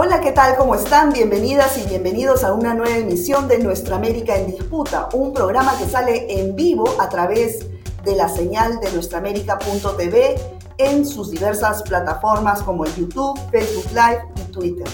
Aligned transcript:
Hola, 0.00 0.20
¿qué 0.20 0.30
tal? 0.30 0.56
¿Cómo 0.56 0.76
están? 0.76 1.12
Bienvenidas 1.12 1.76
y 1.76 1.88
bienvenidos 1.88 2.44
a 2.44 2.52
una 2.52 2.72
nueva 2.72 2.96
emisión 2.98 3.48
de 3.48 3.58
Nuestra 3.58 3.96
América 3.96 4.36
en 4.36 4.46
Disputa, 4.46 5.08
un 5.12 5.34
programa 5.34 5.76
que 5.76 5.86
sale 5.86 6.40
en 6.40 6.54
vivo 6.54 6.88
a 7.00 7.08
través 7.08 7.66
de 8.04 8.14
la 8.14 8.28
señal 8.28 8.78
de 8.78 8.92
nuestraamérica.tv 8.92 10.36
en 10.78 11.04
sus 11.04 11.32
diversas 11.32 11.82
plataformas 11.82 12.62
como 12.62 12.84
el 12.84 12.94
YouTube, 12.94 13.40
Facebook 13.50 13.86
Live 13.90 14.22
y 14.36 14.52
Twitter. 14.52 14.86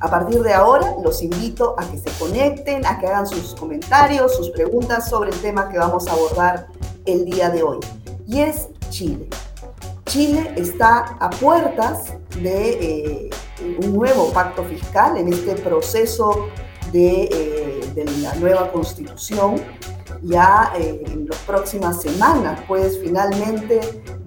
A 0.00 0.10
partir 0.10 0.42
de 0.42 0.52
ahora, 0.52 0.94
los 1.02 1.22
invito 1.22 1.74
a 1.78 1.86
que 1.86 1.96
se 1.96 2.10
conecten, 2.18 2.84
a 2.84 2.98
que 2.98 3.06
hagan 3.06 3.26
sus 3.26 3.54
comentarios, 3.54 4.36
sus 4.36 4.50
preguntas 4.50 5.08
sobre 5.08 5.30
el 5.30 5.40
tema 5.40 5.70
que 5.70 5.78
vamos 5.78 6.06
a 6.06 6.12
abordar 6.12 6.66
el 7.06 7.24
día 7.24 7.48
de 7.48 7.62
hoy. 7.62 7.78
Y 8.26 8.40
es 8.40 8.68
Chile. 8.90 9.26
Chile 10.04 10.52
está 10.58 11.16
a 11.18 11.30
puertas 11.30 12.12
de 12.42 12.70
eh, 12.72 13.30
un 13.78 13.94
nuevo 13.94 14.32
pacto 14.32 14.64
fiscal 14.64 15.16
en 15.16 15.32
este 15.32 15.54
proceso 15.54 16.48
de, 16.92 17.28
eh, 17.32 18.04
la 18.20 18.34
nueva 18.36 18.70
constitución. 18.72 19.56
Ya 20.22 20.72
eh, 20.78 21.02
en 21.06 21.26
las 21.26 21.38
próximas 21.40 22.00
semanas, 22.00 22.60
pues 22.66 22.98
finalmente 22.98 23.80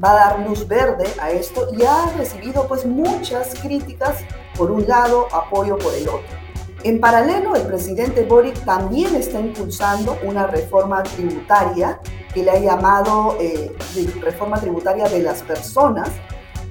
va 0.04 0.12
a 0.12 0.16
dar 0.16 0.48
luz 0.48 0.68
verde 0.68 1.05
a 1.20 1.32
esto 1.32 1.68
y 1.76 1.84
ha 1.84 2.12
recibido 2.18 2.68
pues 2.68 2.86
muchas 2.86 3.55
críticas 3.55 4.18
por 4.55 4.70
un 4.70 4.88
lado, 4.88 5.27
apoyo 5.34 5.77
por 5.77 5.94
el 5.96 6.08
otro. 6.08 6.48
En 6.84 6.99
paralelo, 6.99 7.55
el 7.55 7.63
presidente 7.63 8.24
Boric 8.24 8.63
también 8.63 9.16
está 9.16 9.40
impulsando 9.40 10.18
una 10.24 10.46
reforma 10.48 11.02
tributaria 11.04 11.99
que 12.34 12.44
le 12.44 12.52
ha 12.52 12.60
llamado 12.60 13.35
eh, 13.40 13.76
reforma 14.22 14.60
tributaria 14.60 15.10
de 15.10 15.24
las 15.24 15.41
personas, 15.41 16.10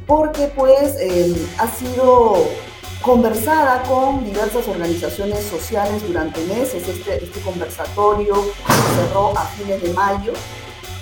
porque 0.07 0.51
pues 0.55 0.97
em, 1.01 1.35
ha 1.59 1.69
sido 1.69 2.47
conversada 3.03 3.83
con 3.83 4.25
diversas 4.25 4.67
organizaciones 4.69 5.45
sociales 5.45 6.07
durante 6.07 6.45
meses. 6.47 6.89
Este, 6.89 7.25
este 7.25 7.41
conversatorio 7.41 8.35
cerró 8.97 9.37
a 9.37 9.45
fines 9.47 9.83
de 9.83 9.93
mayo 9.93 10.33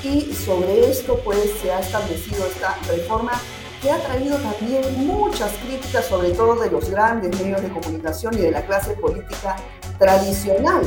y 0.02 0.32
sobre 0.34 0.90
esto 0.90 1.18
pues 1.24 1.38
se 1.62 1.72
ha 1.72 1.80
establecido 1.80 2.44
esta 2.46 2.76
reforma 2.88 3.32
que 3.80 3.90
ha 3.90 3.98
traído 3.98 4.38
también 4.38 5.06
muchas 5.06 5.52
críticas, 5.66 6.06
sobre 6.06 6.30
todo 6.30 6.56
de 6.56 6.70
los 6.70 6.88
grandes 6.88 7.38
medios 7.40 7.62
de 7.62 7.68
comunicación 7.68 8.34
y 8.34 8.38
de 8.38 8.50
la 8.50 8.64
clase 8.64 8.94
política 8.94 9.56
tradicional. 9.98 10.82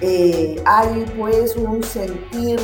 Eh, 0.00 0.60
hay 0.64 1.04
pues 1.16 1.54
un 1.56 1.82
sentir 1.82 2.60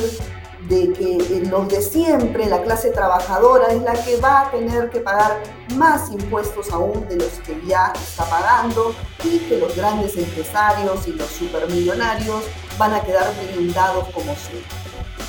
de 0.67 0.93
que 0.93 1.43
los 1.49 1.67
de 1.67 1.81
siempre, 1.81 2.45
la 2.45 2.61
clase 2.61 2.91
trabajadora, 2.91 3.67
es 3.67 3.81
la 3.81 3.93
que 3.93 4.17
va 4.17 4.41
a 4.41 4.51
tener 4.51 4.89
que 4.89 4.99
pagar 4.99 5.41
más 5.75 6.11
impuestos 6.11 6.71
aún 6.71 7.07
de 7.07 7.15
los 7.15 7.31
que 7.45 7.59
ya 7.65 7.93
está 7.95 8.25
pagando 8.25 8.93
y 9.23 9.39
que 9.39 9.57
los 9.57 9.75
grandes 9.75 10.15
empresarios 10.17 11.07
y 11.07 11.13
los 11.13 11.29
supermillonarios 11.29 12.43
van 12.77 12.93
a 12.93 13.01
quedar 13.01 13.31
blindados 13.53 14.05
como 14.09 14.35
siempre. 14.35 14.81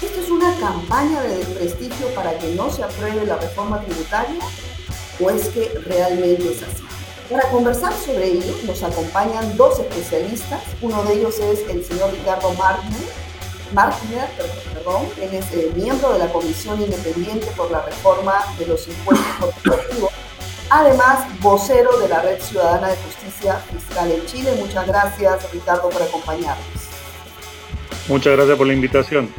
¿Esto 0.03 0.21
es 0.21 0.31
una 0.31 0.55
campaña 0.59 1.23
de 1.23 1.39
desprestigio 1.39 2.09
para 2.15 2.37
que 2.39 2.55
no 2.55 2.71
se 2.71 2.83
apruebe 2.83 3.25
la 3.25 3.37
reforma 3.37 3.81
tributaria 3.83 4.43
o 5.21 5.31
es 5.31 5.49
que 5.49 5.69
realmente 5.87 6.53
es 6.53 6.63
así? 6.63 6.83
Para 7.31 7.49
conversar 7.51 7.95
sobre 7.95 8.27
ello 8.27 8.55
nos 8.67 8.83
acompañan 8.83 9.57
dos 9.57 9.79
especialistas. 9.79 10.61
Uno 10.83 11.03
de 11.05 11.15
ellos 11.15 11.39
es 11.39 11.61
el 11.71 11.85
señor 11.85 12.11
Ricardo 12.11 12.53
Martner, 12.55 13.01
Martner 13.73 14.29
perdón, 14.75 15.07
él 15.21 15.35
es 15.35 15.53
eh, 15.53 15.71
miembro 15.75 16.13
de 16.13 16.19
la 16.19 16.33
Comisión 16.33 16.81
Independiente 16.81 17.47
por 17.57 17.71
la 17.71 17.83
Reforma 17.83 18.35
de 18.59 18.67
los 18.67 18.87
Impuestos 18.89 19.27
Corporativos. 19.39 20.11
Además, 20.71 21.27
vocero 21.41 21.99
de 21.99 22.09
la 22.09 22.23
Red 22.23 22.41
Ciudadana 22.41 22.89
de 22.89 22.97
Justicia 22.97 23.57
Fiscal 23.71 24.11
en 24.11 24.25
Chile. 24.27 24.55
Muchas 24.59 24.87
gracias, 24.87 25.53
Ricardo, 25.53 25.91
por 25.91 26.03
acompañarnos. 26.03 26.67
Muchas 28.09 28.35
gracias 28.35 28.57
por 28.57 28.67
la 28.67 28.73
invitación. 28.73 29.33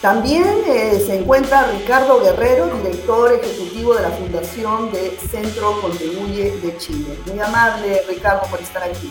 También 0.00 0.46
eh, 0.66 1.02
se 1.06 1.18
encuentra 1.18 1.70
Ricardo 1.70 2.20
Guerrero, 2.22 2.66
director 2.82 3.32
ejecutivo 3.32 3.94
de 3.94 4.02
la 4.02 4.10
Fundación 4.10 4.92
de 4.92 5.16
Centro 5.30 5.80
Contribuye 5.80 6.58
de 6.58 6.76
Chile. 6.76 7.18
Muy 7.26 7.40
amable, 7.40 8.02
Ricardo, 8.08 8.46
por 8.50 8.60
estar 8.60 8.82
aquí. 8.82 9.10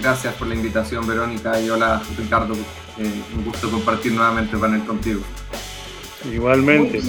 Gracias 0.00 0.34
por 0.34 0.46
la 0.48 0.54
invitación, 0.54 1.06
Verónica, 1.06 1.60
y 1.60 1.70
hola, 1.70 2.02
Ricardo. 2.16 2.54
Eh, 2.98 3.22
un 3.36 3.44
gusto 3.44 3.70
compartir 3.70 4.12
nuevamente 4.12 4.54
el 4.54 4.60
panel 4.60 4.84
contigo. 4.84 5.20
Igualmente. 6.30 7.02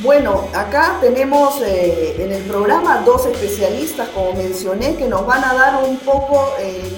Bueno, 0.00 0.48
acá 0.54 0.98
tenemos 1.00 1.60
eh, 1.62 2.16
en 2.18 2.32
el 2.32 2.42
programa 2.42 3.02
dos 3.02 3.26
especialistas, 3.26 4.08
como 4.08 4.32
mencioné, 4.34 4.96
que 4.96 5.06
nos 5.08 5.24
van 5.24 5.44
a 5.44 5.54
dar 5.54 5.84
un 5.84 5.98
poco 5.98 6.52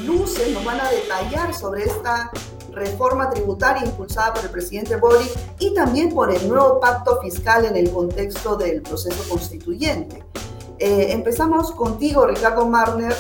luces, 0.05 0.49
nos 0.53 0.65
van 0.65 0.81
a 0.81 0.91
detallar 0.91 1.55
sobre 1.55 1.85
esta 1.85 2.31
reforma 2.77 3.31
tributaria 3.31 3.85
impulsada 3.85 4.35
por 4.35 4.45
el 4.45 4.51
presidente 4.51 4.97
Boric 4.97 5.31
y 5.59 5.75
también 5.75 6.15
por 6.15 6.33
el 6.33 6.49
nuevo 6.49 6.79
pacto 6.79 7.21
fiscal 7.21 7.65
en 7.65 7.77
el 7.77 7.91
contexto 7.91 8.57
del 8.57 8.83
proceso 8.83 9.29
constituyente. 9.29 10.23
Eh, 10.79 11.09
empezamos 11.11 11.73
contigo, 11.73 12.27
Ricardo 12.27 12.67
Marner. 12.67 13.17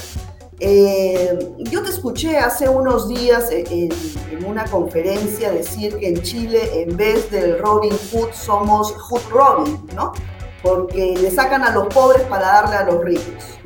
Eh, 0.58 1.38
yo 1.70 1.82
te 1.82 1.90
escuché 1.90 2.38
hace 2.38 2.66
unos 2.68 3.08
días 3.08 3.50
en, 3.50 3.90
en, 4.30 4.44
una 4.44 4.64
conferencia 4.64 5.50
decir 5.50 5.96
que 5.98 6.08
en 6.08 6.22
Chile 6.22 6.82
en 6.82 6.96
vez 6.96 7.30
del 7.30 7.58
Robin 7.58 7.92
Hood 8.10 8.32
somos 8.32 8.92
Hood 8.92 9.20
Robin, 9.30 9.86
¿no? 9.94 10.12
Porque 10.62 11.14
le 11.20 11.30
sacan 11.30 11.62
a 11.62 11.72
los 11.72 11.92
pobres 11.92 12.22
para 12.22 12.46
darle 12.46 12.76
a 12.76 12.84
los 12.84 13.04
ricos. 13.04 13.56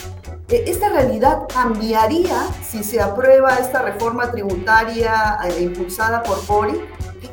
Eh, 0.51 0.65
¿Esta 0.67 0.89
realidad 0.89 1.43
cambiaría 1.53 2.49
si 2.61 2.83
se 2.83 3.01
aprueba 3.01 3.55
esta 3.55 3.83
reforma 3.83 4.33
tributaria 4.33 5.39
eh, 5.45 5.63
impulsada 5.63 6.25
por 6.25 6.45
Bori? 6.47 6.81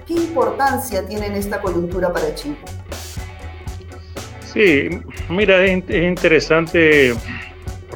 ¿Qué, 0.05 0.13
importancia 0.13 1.05
tiene 1.05 1.25
en 1.27 1.33
esta 1.33 1.59
coyuntura 1.61 2.13
para 2.13 2.33
Chile? 2.35 2.57
Sí, 4.53 4.89
mira, 5.29 5.63
es, 5.65 5.83
interesante 5.89 7.15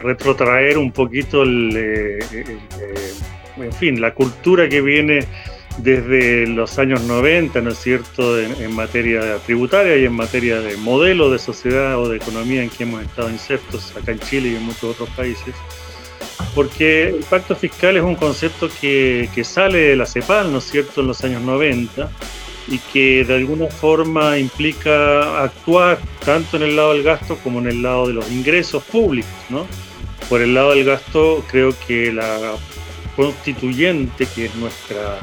retrotraer 0.02 0.78
un 0.78 0.92
poquito 0.92 1.44
eh, 1.46 2.20
en 3.58 3.74
fin, 3.74 4.02
la 4.02 4.14
cultura 4.14 4.68
que 4.70 4.82
viene 4.82 5.28
desde 5.78 6.48
los 6.48 6.78
años 6.80 7.02
90, 7.04 7.62
¿no 7.62 7.72
es 7.72 7.78
cierto?, 7.78 8.40
en, 8.40 8.74
materia 8.76 9.38
tributaria 9.46 9.98
y 9.98 10.06
en 10.06 10.14
materia 10.14 10.60
de 10.60 10.78
modelo 10.78 11.32
de 11.32 11.40
sociedad 11.40 11.98
o 11.98 12.10
de 12.10 12.18
economía 12.18 12.64
en 12.64 12.70
que 12.70 12.84
hemos 12.84 13.04
estado 13.04 13.30
insertos 13.30 13.96
acá 13.96 14.12
en 14.12 14.20
Chile 14.20 14.50
y 14.50 14.56
en 14.56 14.64
muchos 14.64 14.84
otros 14.84 15.10
países. 15.12 15.56
Porque 16.54 17.10
el 17.10 17.24
pacto 17.30 17.56
fiscal 17.56 17.96
es 17.96 18.04
un 18.04 18.16
concepto 18.16 18.70
que, 18.82 19.30
que 19.34 19.44
sale 19.44 19.80
de 19.80 19.96
la 19.96 20.06
CEPAL, 20.06 20.52
¿no 20.52 20.58
es 20.58 20.66
cierto?, 20.66 21.02
en 21.02 21.08
los 21.08 21.24
años 21.24 21.42
90 21.42 22.10
y 22.68 22.78
que 22.78 23.26
de 23.26 23.36
alguna 23.36 23.68
forma 23.68 24.38
implica 24.38 25.44
actuar 25.44 26.00
tanto 26.24 26.58
en 26.58 26.64
el 26.64 26.76
lado 26.76 26.94
del 26.94 27.04
gasto 27.04 27.38
como 27.38 27.60
en 27.60 27.68
el 27.68 27.82
lado 27.82 28.08
de 28.08 28.14
los 28.14 28.32
ingresos 28.32 28.84
públicos, 28.84 29.32
¿no? 29.50 29.66
Por 30.30 30.42
el 30.42 30.54
lado 30.54 30.72
del 30.72 30.86
gasto 30.86 31.44
creo 31.50 31.74
que 31.88 32.12
la 32.12 32.56
constituyente, 33.16 34.26
que 34.34 34.46
es 34.46 34.56
nuestra 34.56 35.20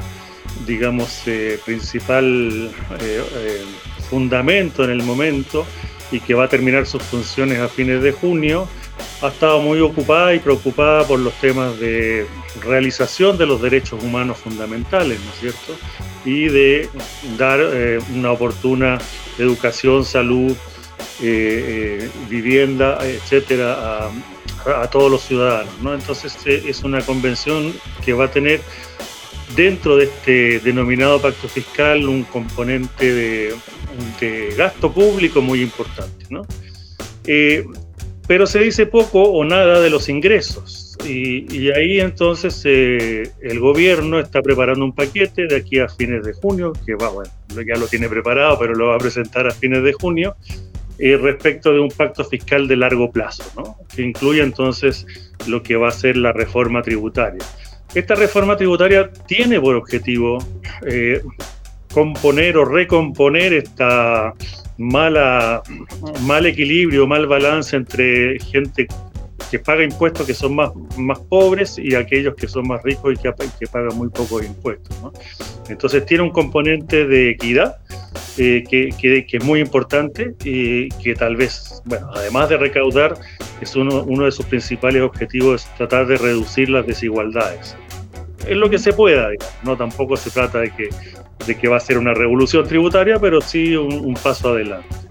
digamos, 0.65 1.21
eh, 1.27 1.59
principal 1.65 2.71
eh, 2.99 3.23
eh, 3.35 3.61
fundamento 4.09 4.83
en 4.83 4.91
el 4.91 5.03
momento 5.03 5.65
y 6.11 6.19
que 6.19 6.33
va 6.33 6.45
a 6.45 6.47
terminar 6.47 6.85
sus 6.85 7.03
funciones 7.03 7.59
a 7.59 7.67
fines 7.67 8.01
de 8.01 8.11
junio, 8.11 8.67
ha 9.21 9.27
estado 9.27 9.61
muy 9.61 9.79
ocupada 9.79 10.33
y 10.33 10.39
preocupada 10.39 11.05
por 11.05 11.19
los 11.19 11.33
temas 11.35 11.79
de 11.79 12.25
realización 12.61 13.37
de 13.37 13.45
los 13.45 13.61
derechos 13.61 14.03
humanos 14.03 14.37
fundamentales, 14.37 15.19
¿no 15.19 15.31
es 15.31 15.39
cierto? 15.39 15.77
Y 16.25 16.47
de 16.47 16.89
dar 17.37 17.59
una 18.13 18.31
oportuna 18.31 18.97
educación, 19.37 20.03
salud, 20.03 20.55
vivienda, 22.29 22.97
etcétera, 23.03 23.73
a, 23.73 24.11
a, 24.65 24.87
todos 24.89 25.11
los 25.11 25.21
ciudadanos, 25.21 25.73
¿no? 25.81 25.93
Entonces 25.93 26.35
es 26.45 26.83
una 26.83 27.01
convención 27.01 27.73
que 28.03 28.13
va 28.13 28.25
a 28.25 28.31
tener 28.31 28.61
dentro 29.55 29.97
de 29.97 30.05
este 30.05 30.59
denominado 30.59 31.21
pacto 31.21 31.47
fiscal 31.47 32.07
un 32.07 32.23
componente 32.23 33.13
de, 33.13 33.55
gasto 34.57 34.91
público 34.91 35.41
muy 35.41 35.61
importante. 35.61 36.25
¿no? 36.29 36.45
Eh, 37.25 37.65
pero 38.27 38.45
se 38.45 38.59
dice 38.59 38.85
poco 38.85 39.23
o 39.23 39.43
nada 39.43 39.79
de 39.79 39.89
los 39.89 40.07
ingresos. 40.09 40.97
Y, 41.05 41.71
ahí 41.71 41.99
entonces 41.99 42.61
eh, 42.65 43.31
el 43.41 43.59
gobierno 43.59 44.19
está 44.19 44.41
preparando 44.41 44.83
un 44.83 44.93
paquete 44.93 45.47
de 45.47 45.55
aquí 45.55 45.79
a 45.79 45.87
fines 45.87 46.23
de 46.23 46.33
junio, 46.33 46.73
que 46.85 46.95
va, 46.95 47.09
bueno, 47.09 47.31
ya 47.65 47.79
lo 47.79 47.87
tiene 47.87 48.09
preparado, 48.09 48.59
pero 48.59 48.75
lo 48.75 48.87
va 48.87 48.95
a 48.95 48.99
presentar 48.99 49.47
a 49.47 49.51
fines 49.51 49.81
de 49.81 49.93
junio, 49.93 50.35
eh, 50.99 51.17
respecto 51.17 51.73
de 51.73 51.79
un 51.79 51.89
pacto 51.89 52.23
fiscal 52.25 52.67
de 52.67 52.75
largo 52.75 53.11
plazo, 53.11 53.43
¿no? 53.55 53.77
que 53.93 54.01
incluye 54.01 54.41
entonces 54.41 55.05
lo 55.47 55.63
que 55.63 55.75
va 55.75 55.89
a 55.89 55.91
ser 55.91 56.17
la 56.17 56.33
reforma 56.33 56.81
tributaria. 56.81 57.43
Esta 57.95 58.15
reforma 58.15 58.55
tributaria 58.55 59.09
tiene 59.27 59.59
por 59.59 59.75
objetivo 59.75 60.37
eh, 60.85 61.21
componer 61.93 62.57
o 62.57 62.65
recomponer 62.65 63.53
esta 63.53 64.33
mala, 64.77 65.61
mal 66.21 66.45
equilibrio, 66.45 67.07
mal 67.07 67.27
balance 67.27 67.75
entre 67.75 68.39
gente 68.39 68.87
que 69.49 69.59
paga 69.59 69.83
impuestos 69.83 70.25
que 70.25 70.33
son 70.33 70.55
más, 70.55 70.71
más 70.97 71.19
pobres 71.19 71.77
y 71.77 71.95
aquellos 71.95 72.35
que 72.35 72.47
son 72.47 72.67
más 72.67 72.81
ricos 72.83 73.13
y 73.13 73.17
que, 73.17 73.33
que 73.59 73.67
pagan 73.67 73.97
muy 73.97 74.09
pocos 74.09 74.45
impuestos. 74.45 74.95
Entonces 75.69 76.05
tiene 76.05 76.23
un 76.23 76.31
componente 76.31 77.05
de 77.05 77.31
equidad 77.31 77.77
eh, 78.37 78.63
que, 78.69 78.89
que, 78.97 79.37
es 79.37 79.43
muy 79.43 79.59
importante 79.59 80.35
y 80.43 80.89
que 80.89 81.15
tal 81.15 81.35
vez, 81.35 81.81
bueno, 81.85 82.09
además 82.13 82.49
de 82.49 82.57
recaudar, 82.57 83.15
es 83.61 83.75
uno, 83.75 84.03
uno 84.03 84.25
de 84.25 84.31
sus 84.31 84.45
principales 84.45 85.01
objetivos 85.01 85.65
es 85.65 85.75
tratar 85.75 86.07
de 86.07 86.17
reducir 86.17 86.69
las 86.69 86.85
desigualdades. 86.85 87.75
Es 88.47 88.55
lo 88.55 88.69
que 88.69 88.77
se 88.77 88.93
pueda, 88.93 89.29
no 89.63 89.75
tampoco 89.75 90.15
se 90.15 90.31
trata 90.31 90.59
de 90.59 90.71
que, 90.71 90.89
de 91.45 91.57
que 91.57 91.67
va 91.67 91.77
a 91.77 91.81
ser 91.81 91.97
una 91.97 92.13
revolución 92.13 92.67
tributaria, 92.67 93.19
pero 93.19 93.41
sí 93.41 93.75
un 93.75 94.13
paso 94.13 94.49
adelante. 94.49 95.08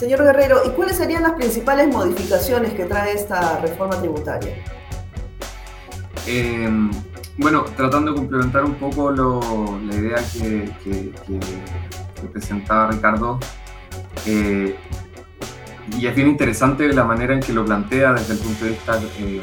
Señor 0.00 0.24
Guerrero, 0.24 0.62
¿y 0.64 0.70
cuáles 0.70 0.96
serían 0.96 1.22
las 1.24 1.32
principales 1.32 1.86
modificaciones 1.86 2.72
que 2.72 2.86
trae 2.86 3.12
esta 3.12 3.60
reforma 3.60 4.00
tributaria? 4.00 4.54
Em, 6.26 6.90
bueno, 7.36 7.66
tratando 7.76 8.12
de 8.12 8.16
complementar 8.16 8.64
un 8.64 8.76
poco 8.76 9.12
la 9.12 9.94
idea 9.94 10.16
que, 10.32 11.12
presentaba 12.32 12.90
Ricardo, 12.90 13.38
eh, 14.24 14.74
y 15.98 16.06
es 16.06 16.14
bien 16.14 16.28
interesante 16.28 16.90
la 16.94 17.04
manera 17.04 17.34
en 17.34 17.40
que 17.40 17.52
lo 17.52 17.66
plantea 17.66 18.14
desde 18.14 18.32
el 18.32 18.38
punto 18.38 18.64
de 18.64 18.70
vista 18.70 18.98
eh, 19.18 19.40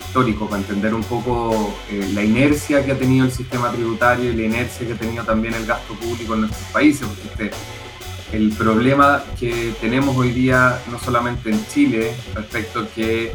histórico, 0.00 0.46
para 0.48 0.60
entender 0.60 0.92
un 0.92 1.04
poco 1.04 1.72
eh, 1.88 2.10
la 2.14 2.24
inercia 2.24 2.84
que 2.84 2.90
ha 2.90 2.98
tenido 2.98 3.26
el 3.26 3.30
sistema 3.30 3.70
tributario 3.70 4.32
y 4.32 4.34
la 4.34 4.42
inercia 4.42 4.88
que 4.88 4.94
ha 4.94 4.98
tenido 4.98 5.22
también 5.22 5.54
el 5.54 5.66
gasto 5.66 5.94
público 5.94 6.34
en 6.34 6.40
nuestros 6.40 6.68
países, 6.72 7.06
porque 7.06 7.44
este, 7.44 7.56
el 8.32 8.52
problema 8.52 9.22
que 9.38 9.74
tenemos 9.80 10.16
hoy 10.16 10.30
día, 10.30 10.80
no 10.90 10.98
solamente 10.98 11.50
en 11.50 11.66
Chile, 11.66 12.14
respecto 12.34 12.80
a 12.80 12.88
que 12.88 13.32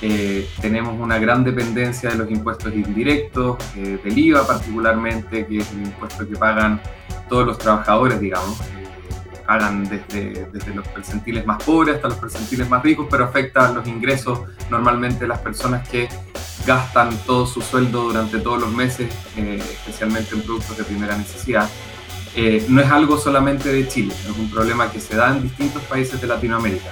eh, 0.00 0.48
tenemos 0.60 0.98
una 1.00 1.18
gran 1.18 1.42
dependencia 1.42 2.10
de 2.10 2.16
los 2.16 2.30
impuestos 2.30 2.72
indirectos, 2.72 3.56
eh, 3.76 3.98
del 4.02 4.16
IVA 4.16 4.46
particularmente, 4.46 5.46
que 5.46 5.58
es 5.58 5.72
el 5.72 5.82
impuesto 5.82 6.28
que 6.28 6.36
pagan 6.36 6.80
todos 7.28 7.46
los 7.46 7.58
trabajadores, 7.58 8.20
digamos. 8.20 8.60
Eh, 8.60 8.64
pagan 9.44 9.88
desde, 9.88 10.46
desde, 10.52 10.74
los 10.74 10.86
percentiles 10.88 11.44
más 11.46 11.62
pobres 11.62 11.96
hasta 11.96 12.08
los 12.08 12.18
percentiles 12.18 12.68
más 12.68 12.82
ricos, 12.82 13.08
pero 13.10 13.24
afecta 13.24 13.72
los 13.72 13.88
ingresos 13.88 14.40
normalmente 14.70 15.20
de 15.20 15.28
las 15.28 15.40
personas 15.40 15.88
que 15.88 16.08
gastan 16.66 17.16
todo 17.26 17.46
su 17.46 17.62
sueldo 17.62 18.02
durante 18.02 18.38
todos 18.40 18.60
los 18.60 18.70
meses, 18.70 19.10
especialmente 19.36 20.34
en 20.34 20.42
productos 20.42 20.76
de 20.76 20.84
primera 20.84 21.16
necesidad. 21.16 21.68
Eh, 22.40 22.64
no 22.68 22.80
es 22.80 22.88
algo 22.88 23.18
solamente 23.18 23.68
de 23.68 23.88
Chile, 23.88 24.14
es 24.14 24.38
un 24.38 24.48
problema 24.48 24.92
que 24.92 25.00
se 25.00 25.16
da 25.16 25.32
en 25.32 25.42
distintos 25.42 25.82
países 25.82 26.20
de 26.20 26.28
Latinoamérica. 26.28 26.90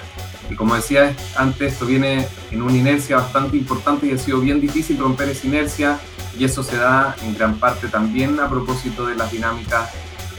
Y 0.51 0.57
como 0.57 0.75
decía 0.75 1.15
antes, 1.37 1.75
esto 1.75 1.87
viene 1.87 2.27
en 2.51 2.63
una 2.63 2.77
inercia 2.77 3.19
bastante 3.19 3.57
importante 3.57 4.09
y 4.09 4.11
ha 4.11 4.19
sido 4.19 4.41
bien 4.41 4.61
difícil 4.61 4.99
romper 4.99 5.29
esa 5.29 5.47
inercia 5.47 6.01
y 6.37 6.45
eso 6.45 6.65
se 6.65 6.77
da 6.79 7.15
en 7.23 7.37
gran 7.37 7.61
parte 7.61 7.87
también 7.87 8.41
a 8.41 8.51
propósito 8.51 9.07
de 9.07 9.15
las 9.15 9.31
dinámicas 9.31 9.89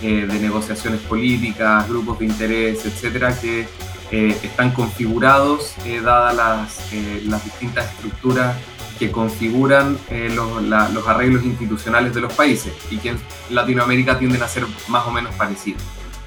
eh, 0.01 0.27
de 0.29 0.39
negociaciones 0.39 0.99
políticas, 0.99 1.87
grupos 1.87 2.19
de 2.19 2.25
interés, 2.25 2.85
etcétera, 2.85 3.33
que 3.39 3.65
eh, 4.11 4.37
están 4.43 4.71
configurados 4.71 5.75
dadas 6.03 6.35
las, 6.35 6.81
las 7.23 7.45
distintas 7.45 7.93
estructuras 7.93 8.57
que 8.97 9.11
configuran 9.11 9.97
eh, 10.09 10.29
los, 10.33 11.07
arreglos 11.07 11.43
institucionales 11.43 12.13
de 12.13 12.21
los 12.21 12.33
países 12.33 12.73
y 12.89 12.97
que 12.97 13.09
en 13.09 13.19
Latinoamérica 13.49 14.17
tienden 14.17 14.41
a 14.43 14.47
ser 14.47 14.65
más 14.87 15.05
o 15.07 15.11
menos 15.11 15.33
parecidos. 15.35 15.81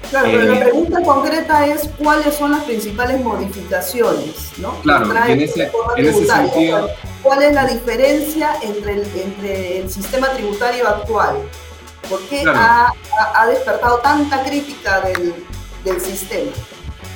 Claro, 0.09 0.27
pero 0.31 0.43
la 0.43 0.57
eh, 0.57 0.61
pregunta 0.61 1.01
concreta 1.03 1.67
es 1.67 1.89
cuáles 1.97 2.35
son 2.35 2.51
las 2.51 2.63
principales 2.63 3.21
modificaciones, 3.21 4.51
¿no? 4.57 4.73
Claro, 4.81 5.13
en 5.27 5.41
ese, 5.41 5.69
sentido... 6.25 6.89
¿Cuál 7.21 7.43
es 7.43 7.53
la 7.53 7.67
diferencia 7.67 8.55
entre 8.63 8.93
el, 8.93 9.07
entre 9.15 9.81
el 9.81 9.89
sistema 9.89 10.29
tributario 10.29 10.87
actual? 10.87 11.37
¿Por 12.09 12.19
qué 12.23 12.43
ha, 12.47 12.91
ha, 13.35 13.47
despertado 13.47 13.99
tanta 13.99 14.43
crítica 14.43 15.01
del, 15.01 15.35
del 15.85 16.01
sistema? 16.01 16.51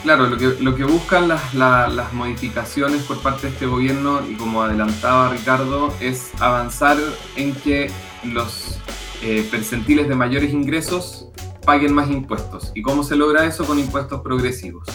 Claro, 0.06 0.28
lo 0.28 0.38
que, 0.38 0.56
lo 0.62 0.75
que 0.75 0.84
buscan 0.84 1.28
las, 1.28 1.56
las, 1.56 2.13
modificaciones 2.13 3.02
por 3.02 3.24
parte 3.24 3.48
de 3.48 3.54
este 3.54 3.66
gobierno, 3.66 4.22
y 4.30 4.36
como 4.36 4.62
adelantaba 4.62 5.30
Ricardo, 5.30 5.92
es 6.00 6.30
avanzar 6.40 6.98
en 7.36 7.56
que 7.56 7.90
los 8.24 8.78
eh, 9.24 9.48
percentiles 9.50 10.07
de 10.07 10.13
mayores 10.13 10.54
ingresos 10.54 11.30
paguen 11.66 11.92
más 11.92 12.12
impuestos. 12.12 12.72
¿Y 12.75 12.84
cómo 12.84 13.04
se 13.04 13.16
logra 13.16 13.46
eso? 13.46 13.66
Con 13.66 13.80
impuestos 13.80 14.22
progresivos. 14.22 14.86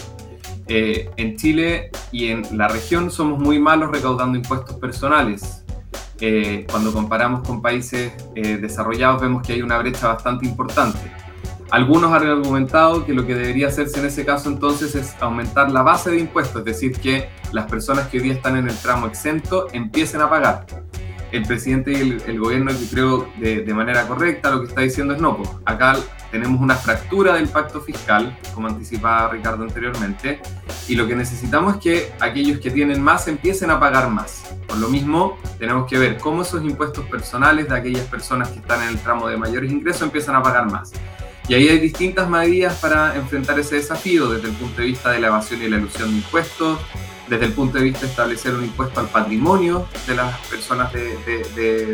Eh, 0.69 1.09
en 1.17 1.35
Chile 1.35 1.91
y 2.13 2.29
en 2.29 2.43
la 2.57 2.69
región 2.69 3.11
somos 3.11 3.37
muy 3.37 3.59
malos 3.59 3.91
recaudando 3.91 4.37
impuestos 4.37 4.77
personales. 4.77 5.65
Eh, 6.21 6.65
cuando 6.71 6.93
comparamos 6.93 7.45
con 7.45 7.61
países 7.61 8.13
desarrollados 8.33 9.21
vemos 9.21 9.45
que 9.45 9.51
hay 9.51 9.61
una 9.61 9.77
brecha 9.77 10.07
bastante 10.07 10.45
importante. 10.45 10.99
Algunos 11.71 12.11
han 12.11 12.27
argumentado 12.27 13.05
que 13.05 13.13
lo 13.13 13.25
que 13.25 13.33
debería 13.33 13.69
hacerse 13.69 14.01
en 14.01 14.05
ese 14.05 14.25
caso 14.25 14.49
entonces 14.49 14.93
es 14.93 15.15
aumentar 15.21 15.71
la 15.71 15.83
base 15.83 16.11
de 16.11 16.19
impuestos, 16.19 16.59
es 16.59 16.65
decir, 16.65 16.99
que 16.99 17.29
las 17.53 17.65
personas 17.71 18.09
que 18.09 18.17
hoy 18.17 18.23
día 18.23 18.33
están 18.33 18.57
en 18.57 18.67
el 18.67 18.75
tramo 18.75 19.07
exento 19.07 19.67
empiecen 19.71 20.19
a 20.19 20.29
pagar. 20.29 20.65
El 21.31 21.43
presidente 21.43 21.93
y 21.93 22.21
el, 22.27 22.39
gobierno, 22.41 22.71
que 22.71 22.87
creo 22.91 23.29
de, 23.37 23.61
de, 23.61 23.73
manera 23.73 24.05
correcta, 24.05 24.51
lo 24.51 24.59
que 24.59 24.67
está 24.67 24.81
diciendo 24.81 25.13
es 25.13 25.21
no, 25.21 25.37
pues 25.37 25.49
acá 25.63 25.95
tenemos 26.29 26.59
una 26.59 26.75
fractura 26.75 27.35
del 27.35 27.47
pacto 27.47 27.79
fiscal, 27.79 28.37
como 28.53 28.67
anticipaba 28.67 29.29
Ricardo 29.29 29.63
anteriormente, 29.63 30.41
y 30.89 30.95
lo 30.95 31.07
que 31.07 31.15
necesitamos 31.15 31.75
es 31.75 31.81
que 31.81 32.11
aquellos 32.19 32.59
que 32.59 32.69
tienen 32.69 33.01
más 33.01 33.29
empiecen 33.29 33.71
a 33.71 33.79
pagar 33.79 34.09
más. 34.09 34.43
Por 34.67 34.77
lo 34.77 34.89
mismo, 34.89 35.37
tenemos 35.57 35.89
que 35.89 35.97
ver 35.97 36.17
cómo 36.17 36.41
esos 36.41 36.65
impuestos 36.65 37.05
personales 37.05 37.69
de 37.69 37.77
aquellas 37.77 38.05
personas 38.07 38.49
que 38.49 38.59
están 38.59 38.83
en 38.83 38.89
el 38.89 38.99
tramo 38.99 39.29
de 39.29 39.37
mayores 39.37 39.71
ingresos 39.71 40.01
empiezan 40.01 40.35
a 40.35 40.43
pagar 40.43 40.69
más. 40.69 40.91
Y 41.51 41.53
ahí 41.53 41.67
hay 41.67 41.79
distintas 41.79 42.29
medidas 42.29 42.75
para 42.75 43.13
enfrentar 43.13 43.59
ese 43.59 43.75
desafío 43.75 44.29
desde 44.29 44.47
el 44.47 44.53
punto 44.53 44.79
de 44.79 44.87
vista 44.87 45.11
de 45.11 45.19
la 45.19 45.27
evasión 45.27 45.61
y 45.61 45.67
la 45.67 45.79
ilusión 45.79 46.09
de 46.09 46.15
impuestos, 46.15 46.79
desde 47.27 47.43
el 47.43 47.51
punto 47.51 47.77
de 47.77 47.83
vista 47.83 47.99
de 48.03 48.07
establecer 48.07 48.53
un 48.53 48.63
impuesto 48.63 49.01
al 49.01 49.09
patrimonio 49.09 49.85
de 50.07 50.15
las 50.15 50.39
personas 50.47 50.93
de, 50.93 51.93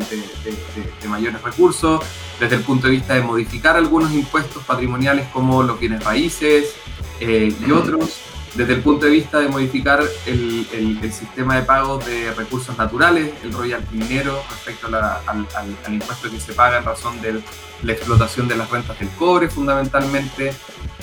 mayores 1.10 1.42
recursos, 1.42 2.06
desde 2.40 2.58
el 2.58 2.62
punto 2.62 2.86
de 2.86 2.94
vista 2.94 3.16
de 3.16 3.22
modificar 3.22 3.76
algunos 3.76 4.12
impuestos 4.12 4.64
patrimoniales 4.64 5.28
como 5.30 5.64
los 5.64 5.80
bienes 5.80 6.04
raíces 6.04 6.76
eh, 7.20 7.52
y 7.60 7.72
otros, 7.72 8.20
desde 8.58 8.74
el 8.74 8.82
punto 8.82 9.06
de 9.06 9.12
vista 9.12 9.40
de 9.40 9.48
modificar 9.50 10.04
el, 10.26 10.66
sistema 11.12 11.56
de 11.56 11.62
pagos 11.62 12.04
de 12.06 12.34
recursos 12.34 12.76
naturales, 12.76 13.32
el 13.44 13.54
royalty 13.54 13.96
minero 13.96 14.42
respecto 14.50 14.88
al, 14.88 15.94
impuesto 15.94 16.30
que 16.32 16.40
se 16.40 16.54
paga 16.54 16.80
en 16.80 16.84
razón 16.84 17.22
del 17.22 17.44
la 17.84 17.94
explotación 17.94 18.48
de 18.48 18.58
las 18.58 18.72
rentas 18.72 18.98
del 18.98 19.10
cobre 19.10 19.50
fundamentalmente, 19.50 20.52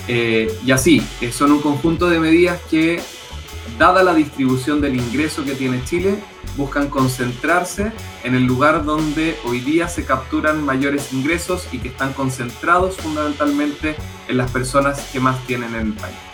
eh, 0.09 0.53
y 0.65 0.73
así, 0.73 1.07
eh, 1.21 1.31
son 1.31 1.53
un 1.53 1.61
conjunto 1.61 2.11
de 2.11 2.19
medidas 2.19 2.61
que, 2.69 3.01
dada 3.79 4.03
la 4.03 4.13
distribución 4.13 4.81
del 4.81 4.97
ingreso 4.97 5.45
que 5.45 5.55
tiene 5.55 5.85
Chile, 5.85 6.19
buscan 6.57 6.89
concentrarse 6.89 7.93
en 8.25 8.35
el 8.35 8.45
lugar 8.45 8.85
donde 8.85 9.39
hoy 9.45 9.61
día 9.61 9.89
se 9.89 10.05
capturan 10.05 10.65
mayores 10.65 11.13
ingresos 11.13 11.69
y 11.71 11.79
que 11.79 11.89
están 11.89 12.13
concentrados 12.13 12.97
fundamentalmente 12.97 13.95
en 14.27 14.37
las 14.37 14.51
personas 14.51 15.01
que 15.13 15.21
más 15.21 15.39
tienen 15.47 15.77
en 15.77 15.87
el 15.87 15.93
país. 15.93 16.34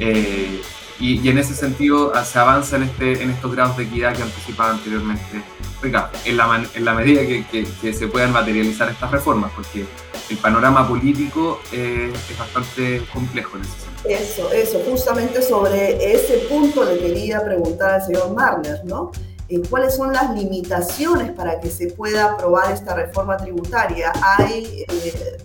Eh, 0.00 0.62
y, 0.98 1.28
en 1.28 1.38
ese 1.38 1.54
sentido 1.54 2.12
se 2.24 2.38
avanza 2.38 2.76
en, 2.76 2.84
este, 2.84 3.22
en 3.22 3.30
estos 3.30 3.54
grados 3.54 3.76
de 3.76 3.84
equidad 3.84 4.14
que 4.14 4.22
anticipaba 4.22 4.70
anteriormente 4.70 5.42
en 5.82 6.36
la, 6.36 6.68
en 6.74 6.84
la 6.84 6.94
medida 6.94 7.22
que, 7.22 7.44
que, 7.80 7.92
se 7.92 8.06
puedan 8.06 8.32
materializar 8.32 8.90
estas 8.90 9.10
reformas, 9.10 9.50
porque 9.54 9.86
el 10.28 10.36
panorama 10.36 10.86
político 10.86 11.60
eh, 11.72 12.12
es 12.30 12.38
bastante 12.38 13.02
complejo 13.12 13.56
en 13.56 13.62
ese 13.62 13.72
sentido. 13.72 14.18
Eso, 14.18 14.52
eso, 14.52 14.82
justamente 14.90 15.42
sobre 15.42 16.12
ese 16.14 16.46
punto 16.48 16.84
le 16.84 16.98
quería 16.98 17.42
preguntar 17.44 17.92
al 17.92 18.02
señor 18.02 18.34
Marner, 18.34 18.84
¿no? 18.84 19.10
Eh, 19.48 19.60
¿Cuáles 19.68 19.96
son 19.96 20.12
las 20.12 20.32
limitaciones 20.34 21.32
para 21.32 21.58
que 21.58 21.70
se 21.70 21.88
pueda 21.88 22.32
aprobar 22.32 22.72
esta 22.72 22.94
reforma 22.94 23.36
tributaria? 23.36 24.12
Hay 24.22 24.84
eh, 24.88 25.38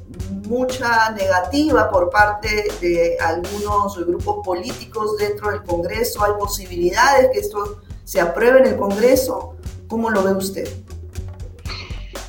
mucha 0.46 1.12
negativa 1.12 1.90
por 1.90 2.10
parte 2.10 2.66
de 2.82 3.18
algunos 3.20 3.98
grupos 4.06 4.46
políticos 4.46 5.18
dentro 5.18 5.52
del 5.52 5.64
Congreso. 5.64 6.24
¿Hay 6.24 6.34
posibilidades 6.40 7.30
que 7.32 7.40
esto 7.40 7.82
se 8.04 8.22
apruebe 8.22 8.60
en 8.60 8.66
el 8.68 8.76
Congreso? 8.78 9.56
¿Cómo 9.88 10.10
lo 10.10 10.24
ve 10.24 10.34
usted? 10.34 10.68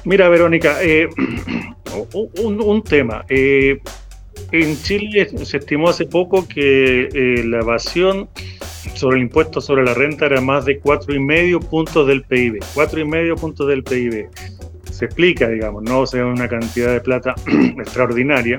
Mira, 0.04 0.28
Verónica, 0.28 0.82
eh, 0.82 1.08
un, 2.12 2.82
tema. 2.82 3.24
Eh, 3.28 3.80
en 4.52 4.80
Chile 4.82 5.28
se 5.44 5.56
estimó 5.56 5.88
hace 5.88 6.06
poco 6.06 6.46
que 6.46 7.08
eh, 7.12 7.44
la 7.44 7.58
evasión 7.58 8.28
sobre 8.94 9.16
el 9.16 9.22
impuesto 9.24 9.60
sobre 9.60 9.84
la 9.84 9.94
renta 9.94 10.26
era 10.26 10.40
más 10.40 10.64
de 10.64 10.78
cuatro 10.78 11.14
y 11.14 11.18
medio 11.18 11.60
puntos 11.60 12.06
del 12.06 12.22
PIB. 12.22 12.60
Cuatro 12.74 13.00
y 13.00 13.04
medio 13.04 13.36
puntos 13.36 13.66
del 13.68 13.82
PIB. 13.82 14.28
Se 14.96 15.04
explica, 15.04 15.48
digamos, 15.48 15.82
no 15.82 16.00
o 16.00 16.06
sea 16.06 16.24
una 16.24 16.48
cantidad 16.48 16.92
de 16.92 17.00
plata 17.00 17.34
extraordinaria. 17.78 18.58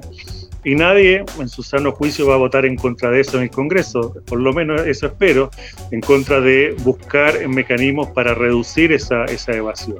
y 0.63 0.75
nadie 0.75 1.23
en 1.39 1.49
su 1.49 1.63
sano 1.63 1.93
juicio 1.93 2.27
va 2.27 2.35
a 2.35 2.37
votar 2.37 2.65
en 2.65 2.75
contra 2.75 3.09
de 3.09 3.21
eso 3.21 3.37
en 3.37 3.43
el 3.43 3.49
Congreso, 3.49 4.13
por 4.25 4.39
lo 4.39 4.53
menos 4.53 4.85
eso 4.85 5.07
espero, 5.07 5.49
en 5.91 6.01
contra 6.01 6.41
de 6.41 6.75
buscar 6.83 7.47
mecanismos 7.47 8.09
para 8.09 8.33
reducir 8.33 8.91
esa, 8.91 9.23
esa 9.25 9.53
evasión. 9.53 9.97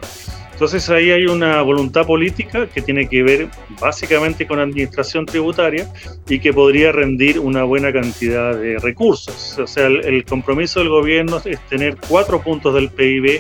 Entonces 0.58 0.90
ahí 0.90 1.12
hay 1.12 1.28
una 1.28 1.62
voluntad 1.62 2.08
política 2.08 2.66
que 2.66 2.82
tiene 2.82 3.08
que 3.08 3.22
ver 3.22 3.48
básicamente 3.80 4.48
con 4.48 4.58
administración 4.58 5.28
tributaria 5.28 5.88
y 6.28 6.40
que 6.40 6.52
podría 6.52 6.92
rendir 6.92 7.40
una 7.40 7.64
buena 7.64 7.94
cantidad 7.94 8.56
de 8.56 8.80
recursos. 8.80 9.56
O 9.60 9.68
sea, 9.68 9.86
el, 9.86 10.26
compromiso 10.26 10.80
del 10.80 10.90
gobierno 10.90 11.40
es 11.46 11.60
tener 11.70 11.96
cuatro 12.10 12.42
puntos 12.42 12.74
del 12.74 12.90
PIB 12.90 13.40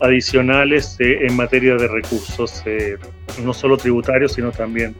adicionales 0.00 0.96
eh, 1.00 1.26
en 1.26 1.36
materia 1.36 1.74
de 1.76 1.88
recursos, 1.88 2.62
eh, 2.66 2.96
no 3.42 3.52
solo 3.52 3.76
tributarios, 3.76 4.32
sino 4.32 4.52
también, 4.52 4.94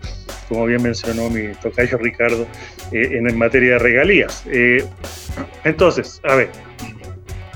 como 0.48 0.66
bien 0.66 0.82
mencionó 0.82 1.30
mi 1.30 1.48
tocayo 1.62 1.98
Ricardo, 1.98 2.46
eh, 2.92 3.10
en 3.12 3.38
materia 3.38 3.72
de 3.72 3.78
regalías. 3.78 4.44
entonces, 5.64 6.20
a 6.24 6.34
ver, 6.34 6.50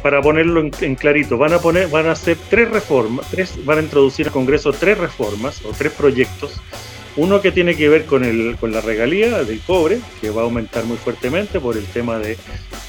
para 0.03 0.21
ponerlo 0.21 0.69
en, 0.81 0.95
clarito, 0.97 1.39
van 1.39 1.53
a 1.53 1.59
poner, 1.59 1.89
van 1.89 2.07
a 2.07 2.13
hacer 2.13 2.37
tres 2.51 2.71
reformas, 2.71 3.31
tres, 3.31 3.65
van 3.65 3.79
a 3.79 3.83
introducir 3.83 4.27
al 4.27 4.33
Congreso 4.33 4.73
tres 4.73 4.99
reformas 4.99 5.65
o 5.65 5.71
tres 5.71 5.93
proyectos. 5.93 6.61
Uno 7.15 7.43
que 7.43 7.53
tiene 7.53 7.77
que 7.77 7.91
ver 7.91 8.07
con, 8.07 8.25
el, 8.25 8.57
con 8.59 8.73
la 8.73 8.81
regalía 8.81 9.45
del 9.45 9.61
cobre, 9.61 10.01
que 10.21 10.31
va 10.31 10.41
a 10.41 10.45
aumentar 10.45 10.85
muy 10.85 10.97
fuertemente 10.97 11.61
por 11.61 11.77
el 11.77 11.85
tema 11.85 12.19
de, 12.19 12.39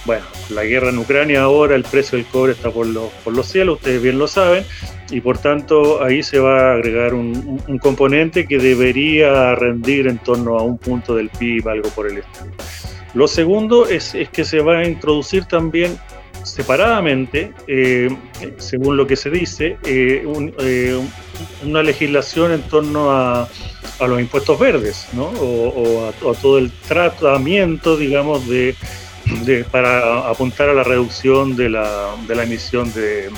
bueno, 0.06 0.26
la 0.50 0.64
guerra 0.64 0.90
en 0.90 0.98
Ucrania 0.98 1.44
ahora, 1.44 1.76
el 1.76 1.84
precio 1.84 2.18
del 2.18 2.28
cobre 2.28 2.54
está 2.54 2.70
por 2.72 2.88
los, 2.88 3.10
por 3.24 3.34
los 3.34 3.48
cielos, 3.48 3.78
ustedes 3.78 4.02
bien 4.02 4.18
lo 4.18 4.28
saben, 4.28 4.66
y 5.10 5.22
por 5.22 5.38
tanto 5.38 6.04
ahí 6.04 6.24
se 6.24 6.40
va 6.40 6.72
a 6.72 6.74
agregar 6.74 7.14
un, 7.14 7.62
componente 7.82 8.46
que 8.46 8.58
debería 8.58 9.56
rendir 9.56 10.08
en 10.08 10.18
torno 10.18 10.58
a 10.58 10.64
un 10.64 10.78
punto 10.78 11.16
del 11.16 11.30
PIB, 11.30 11.68
algo 11.68 11.90
por 11.90 12.08
el 12.08 12.20
estilo. 12.20 12.52
Lo 13.14 13.28
segundo 13.28 13.88
es, 13.88 14.16
es 14.16 14.30
que 14.30 14.44
se 14.44 14.60
va 14.60 14.80
a 14.80 14.88
introducir 14.88 15.46
también 15.46 15.98
separadamente, 16.44 17.54
eh, 17.68 18.10
según 18.58 18.98
lo 18.98 19.08
que 19.08 19.16
se 19.16 19.30
dice, 19.30 19.78
eh, 19.86 20.26
eh, 20.60 21.00
una 21.64 21.84
legislación 21.84 22.52
en 22.52 22.62
torno 22.64 23.12
a, 23.12 23.48
los 24.00 24.20
impuestos 24.20 24.60
verdes, 24.60 25.08
¿no? 25.14 25.28
o, 25.28 26.10
a, 26.10 26.34
todo 26.34 26.58
el 26.58 26.72
tratamiento, 26.72 27.96
digamos, 27.96 28.46
de, 28.50 28.76
para 29.72 30.30
apuntar 30.30 30.70
a 30.70 30.74
la 30.74 30.84
reducción 30.84 31.56
de 31.56 31.70
la, 31.70 32.16
de 32.28 32.36
la 32.36 32.44
emisión 32.44 32.92
de, 32.94 33.30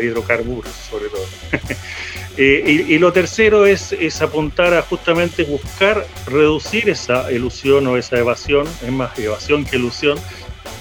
hidrocarburos, 0.00 0.72
sobre 0.90 1.08
todo. 1.08 1.26
y, 2.38 2.42
y, 2.94 2.98
lo 2.98 3.12
tercero 3.12 3.66
es, 3.66 3.92
es 3.92 4.20
apuntar 4.22 4.74
a 4.74 4.82
justamente 4.82 5.44
buscar 5.44 6.06
reducir 6.26 6.88
esa 6.88 7.30
ilusión 7.32 7.86
o 7.86 7.96
esa 7.96 8.18
evasión, 8.18 8.66
es 8.82 8.92
más 8.92 9.18
evasión 9.18 9.64
que 9.64 9.76
ilusión, 9.76 10.18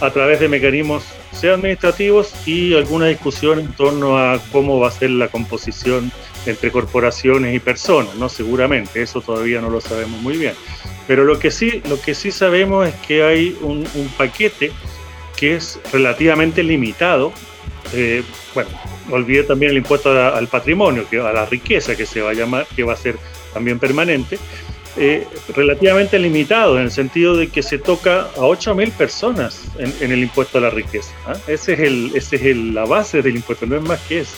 a 0.02 0.12
través 0.12 0.40
de 0.40 0.50
mecanismos, 0.50 1.04
sea 1.32 1.54
administrativos 1.54 2.34
y 2.46 2.74
alguna 2.74 3.08
discusión 3.08 3.60
en 3.60 3.74
torno 3.74 4.18
a 4.18 4.40
cómo 4.52 4.80
va 4.80 4.90
a 4.90 4.92
ser 4.92 5.12
la 5.12 5.28
composición 5.30 6.12
entre 6.46 6.72
corporaciones 6.72 7.56
y 7.56 7.60
personas, 7.60 8.16
¿no? 8.16 8.30
Seguramente, 8.30 9.02
eso 9.02 9.22
todavía 9.22 9.62
no 9.62 9.70
lo 9.70 9.82
sabemos 9.82 10.22
muy 10.22 10.38
bien. 10.38 10.54
Pero 11.08 11.26
lo 11.26 11.40
que 11.40 11.52
sí, 11.52 11.82
lo 11.90 12.00
que 12.00 12.16
sí 12.16 12.32
sabemos 12.32 12.88
es 12.88 12.96
que 12.96 13.24
hay 13.24 13.58
un, 13.62 13.86
paquete 14.18 14.72
que 15.38 15.56
es 15.56 15.80
relativamente 15.92 16.64
limitado. 16.64 17.34
Eh, 17.94 18.24
bueno, 18.54 18.70
olvidé 19.12 19.44
también 19.44 19.72
el 19.72 19.78
impuesto 19.78 20.12
al 20.12 20.48
patrimonio, 20.48 21.06
que, 21.10 21.20
a 21.20 21.34
la 21.34 21.46
riqueza 21.46 21.96
que 21.96 22.06
se 22.06 22.22
va 22.22 22.32
a 22.32 22.34
llamar, 22.34 22.66
que 22.76 22.84
va 22.84 22.94
a 22.94 22.98
ser 22.98 23.18
también 23.54 23.80
permanente, 23.80 24.40
eh, 24.96 25.28
relativamente 25.56 26.20
limitado, 26.20 26.78
en 26.78 26.84
el 26.84 26.92
sentido 26.92 27.36
de 27.36 27.50
que 27.50 27.64
se 27.64 27.80
toca 27.80 28.22
a 28.22 28.40
8.000 28.40 28.92
personas 28.92 29.64
en, 29.78 30.12
el 30.12 30.20
impuesto 30.20 30.60
a 30.60 30.62
la 30.62 30.70
riqueza. 30.70 31.14
¿ah? 31.26 31.34
Ese 31.48 31.74
es, 31.74 31.80
el, 31.80 32.12
ese 32.16 32.36
es 32.36 32.58
la 32.58 32.86
base 32.86 33.22
del 33.22 33.36
impuesto, 33.36 33.66
no 33.66 33.76
es 33.76 33.82
más 33.82 34.00
que 34.02 34.20
eso. 34.20 34.36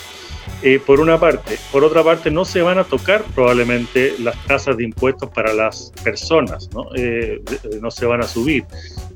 Eh, 0.68 0.80
por 0.84 1.00
una 1.00 1.20
parte. 1.20 1.60
Por 1.72 1.84
otra 1.84 2.04
parte, 2.04 2.32
no 2.32 2.44
se 2.44 2.64
van 2.64 2.80
a 2.80 2.84
tocar 2.84 3.24
probablemente 3.36 4.16
las 4.18 4.36
tasas 4.48 4.76
de 4.78 4.84
impuestos 4.84 5.30
para 5.30 5.54
las 5.54 5.94
personas, 6.04 6.72
no, 6.74 6.88
eh, 6.96 7.40
no 7.80 7.92
se 7.92 8.08
van 8.08 8.22
a 8.22 8.28
subir. 8.28 8.66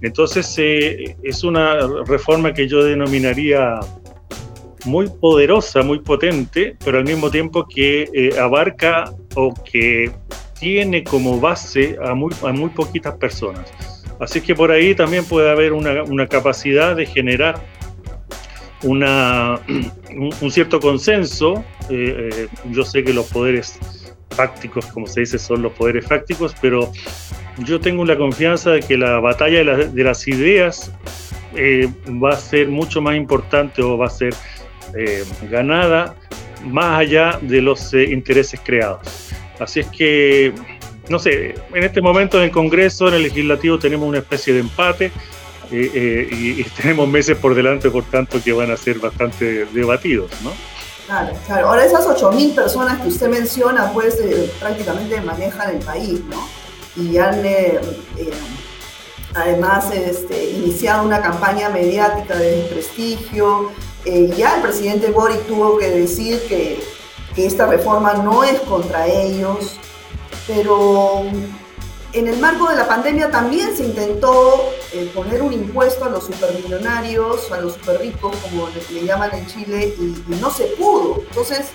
Entonces, 0.04 0.56
es 0.60 1.44
una 1.44 1.80
reforma 2.06 2.54
que 2.54 2.68
yo 2.68 2.84
denominaría 2.84 3.80
muy 4.86 5.10
poderosa, 5.10 5.82
muy 5.82 6.02
potente, 6.02 6.78
pero 6.86 7.00
al 7.00 7.06
mismo 7.06 7.32
tiempo 7.32 7.66
que 7.68 8.32
abarca 8.40 9.12
o 9.34 9.52
que 9.56 10.12
tiene 10.60 11.04
como 11.04 11.40
base 11.40 11.98
a 12.06 12.14
muy, 12.14 12.32
a 12.44 12.52
muy 12.52 12.70
poquitas 12.70 13.16
personas. 13.16 13.66
Así 14.20 14.40
que 14.40 14.54
por 14.54 14.70
ahí 14.70 14.94
también 14.94 15.26
puede 15.26 15.50
haber 15.50 15.74
una, 15.74 16.04
una 16.04 16.28
capacidad 16.28 16.96
de 16.96 17.08
generar 17.08 17.60
un 18.84 20.52
cierto 20.52 20.80
consenso. 20.80 21.64
Eh, 21.90 22.30
eh, 22.32 22.48
yo 22.72 22.84
sé 22.84 23.04
que 23.04 23.14
los 23.14 23.28
poderes 23.28 23.80
fácticos, 24.32 24.86
como 24.88 25.08
se 25.08 25.22
dice, 25.22 25.40
son 25.40 25.62
los 25.62 25.74
poderes 25.74 26.06
fácticos, 26.06 26.56
pero 26.62 26.92
yo 27.60 27.80
tengo 27.80 28.06
la 28.06 28.18
confianza 28.18 28.72
de 28.72 28.82
que 28.82 28.98
la 28.98 29.20
batalla 29.20 29.76
de, 29.76 30.04
las 30.04 30.28
ideas 30.28 30.92
eh, 31.56 31.90
va 32.24 32.32
a 32.32 32.38
ser 32.38 32.70
mucho 32.70 33.02
más 33.02 33.16
importante 33.16 33.82
o 33.82 33.98
va 33.98 34.08
a 34.08 34.10
ser 34.10 34.34
ganada 35.52 36.16
más 36.66 37.00
allá 37.00 37.38
de 37.42 37.62
los 37.62 37.94
intereses 37.94 38.60
creados. 38.64 39.30
Así 39.60 39.82
es 39.82 39.88
que, 39.88 40.54
no 41.10 41.20
sé, 41.20 41.54
en 41.74 41.84
este 41.84 42.02
momento 42.02 42.38
en 42.38 42.46
el 42.46 42.52
Congreso, 42.52 43.08
en 43.10 43.16
el 43.16 43.24
Legislativo, 43.24 43.78
tenemos 43.78 44.08
una 44.08 44.20
especie 44.20 44.54
de 44.54 44.62
empate 44.62 45.12
eh, 45.72 45.92
eh, 45.94 46.30
y, 46.32 46.64
tenemos 46.82 47.08
meses 47.08 47.38
por 47.38 47.56
delante, 47.56 47.90
por 47.90 48.04
tanto, 48.06 48.42
que 48.44 48.52
van 48.54 48.72
a 48.72 48.78
ser 48.78 49.00
bastante 49.00 49.66
debatidos, 49.66 50.32
¿no? 50.44 50.52
Claro, 51.06 51.34
claro. 51.48 51.68
Ahora 51.70 51.86
esas 51.86 52.06
8.000 52.06 52.54
personas 52.54 53.02
que 53.02 53.08
usted 53.08 53.30
menciona, 53.30 53.92
pues 53.94 54.20
eh, 54.20 54.52
prácticamente 54.60 55.20
manejan 55.22 55.76
el 55.76 55.84
país, 55.84 56.22
¿no? 56.26 56.48
Y 56.96 57.18
han 57.18 57.42
además 59.34 59.92
este, 59.92 60.52
iniciado 60.52 61.06
una 61.06 61.22
campaña 61.22 61.70
mediática 61.70 62.36
de 62.36 62.58
desprestigio. 62.58 63.72
ya 64.36 64.56
el 64.56 64.62
presidente 64.62 65.12
Boric 65.12 65.46
tuvo 65.46 65.78
que 65.78 65.90
decir 65.90 66.42
que 66.48 66.80
que 67.36 67.46
esta 67.46 67.68
reforma 67.68 68.14
no 68.14 68.44
es 68.44 68.60
contra 68.62 69.08
ellos, 69.08 69.78
pero 70.48 71.24
en 72.14 72.28
el 72.28 72.38
marco 72.40 72.70
de 72.70 72.76
la 72.76 72.88
pandemia 72.88 73.30
también 73.30 73.76
se 73.76 73.84
intentó 73.84 74.72
eh, 74.94 75.12
poner 75.14 75.42
un 75.42 75.54
impuesto 75.54 76.06
a 76.06 76.10
los 76.10 76.26
supermillonarios, 76.26 77.52
a 77.52 77.62
los 77.62 77.74
superricos, 77.74 78.36
como 78.38 78.68
le, 78.70 79.06
llaman 79.06 79.30
en 79.34 79.46
Chile, 79.48 79.94
y, 80.00 80.24
no 80.42 80.50
se 80.50 80.66
pudo. 80.66 81.22
Entonces, 81.28 81.68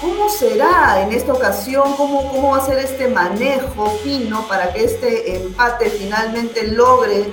¿cómo 0.00 0.28
será 0.28 1.02
en 1.02 1.12
esta 1.12 1.32
ocasión? 1.32 1.94
¿Cómo, 1.96 2.30
¿Cómo 2.32 2.52
va 2.52 2.58
a 2.58 2.66
ser 2.66 2.78
este 2.78 3.08
manejo 3.08 3.90
fino 4.02 4.46
para 4.48 4.72
que 4.72 4.84
este 4.84 5.36
empate 5.36 5.90
finalmente 5.90 6.66
logre 6.68 7.32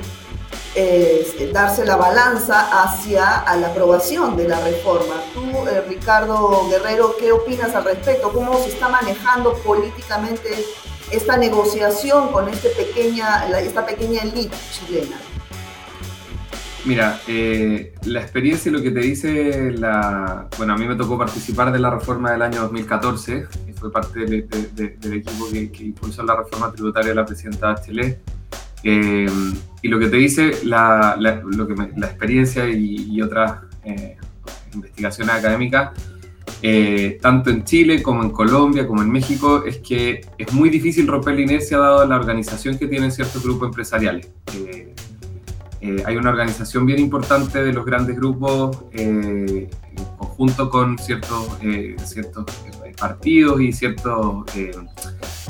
eh, 0.75 1.49
darse 1.51 1.83
la 1.83 1.95
balanza 1.95 2.83
hacia 2.83 3.43
la 3.55 3.67
aprobación 3.67 4.37
de 4.37 4.47
la 4.47 4.59
reforma. 4.59 5.15
Tú, 5.33 5.41
eh, 5.67 5.83
Ricardo 5.87 6.67
Guerrero, 6.69 7.15
¿qué 7.17 7.31
opinas 7.31 7.73
al 7.73 7.85
respecto? 7.85 8.31
¿Cómo 8.31 8.55
se 8.59 8.69
está 8.69 8.87
manejando 8.87 9.55
políticamente 9.55 10.63
esta 11.11 11.37
negociación 11.37 12.31
con 12.31 12.49
este 12.49 12.69
pequeña, 12.69 13.47
esta 13.59 13.85
pequeña 13.85 14.23
elite 14.23 14.55
chilena? 14.71 15.17
Mira, 16.85 17.19
eh, 17.27 17.93
la 18.05 18.21
experiencia 18.21 18.69
y 18.69 18.73
lo 18.73 18.81
que 18.81 18.91
te 18.91 19.01
dice 19.01 19.71
la... 19.71 20.47
Bueno, 20.57 20.73
a 20.73 20.77
mí 20.77 20.87
me 20.87 20.95
tocó 20.95 21.17
participar 21.17 21.71
de 21.71 21.79
la 21.79 21.89
reforma 21.89 22.31
del 22.31 22.41
año 22.41 22.61
2014, 22.61 23.47
y 23.67 23.73
fue 23.73 23.91
parte 23.91 24.25
del 24.25 25.13
equipo 25.13 25.49
que, 25.51 25.71
que, 25.71 25.83
impulsó 25.83 26.23
la 26.23 26.37
reforma 26.37 26.71
tributaria 26.71 27.09
de 27.09 27.15
la 27.15 27.25
presidenta 27.25 27.73
Bachelet. 27.73 28.19
Eh, 28.83 29.27
y 29.81 29.87
lo 29.89 29.99
que 29.99 30.07
te 30.07 30.17
dice 30.17 30.59
la, 30.63 31.17
lo 31.17 31.67
que 31.67 31.75
la 31.97 32.07
experiencia 32.07 32.67
y, 32.69 33.21
otras 33.21 33.59
eh, 33.83 34.17
investigaciones 34.73 35.35
académicas, 35.35 35.91
eh, 36.61 37.17
tanto 37.21 37.49
en 37.49 37.63
Chile 37.63 38.01
como 38.01 38.23
en 38.23 38.31
Colombia, 38.31 38.87
como 38.87 39.01
en 39.01 39.09
México, 39.09 39.63
es 39.65 39.77
que 39.77 40.21
es 40.37 40.53
muy 40.53 40.69
difícil 40.69 41.07
romper 41.07 41.35
la 41.35 41.41
inercia 41.41 41.77
dado 41.77 42.05
la 42.05 42.15
organización 42.15 42.77
que 42.77 42.87
tienen 42.87 43.11
ciertos 43.11 43.43
grupos 43.43 43.69
empresariales. 43.69 44.29
hay 46.05 46.15
una 46.17 46.29
organización 46.29 46.85
bien 46.85 46.99
importante 46.99 47.63
de 47.63 47.71
los 47.71 47.85
grandes 47.85 48.15
grupos 48.17 48.77
en 48.91 49.69
conjunto 50.17 50.69
con 50.69 50.97
ciertos, 50.97 51.57
ciertos 52.03 52.45
partidos 52.99 53.61
y 53.61 53.71
ciertas 53.71 54.15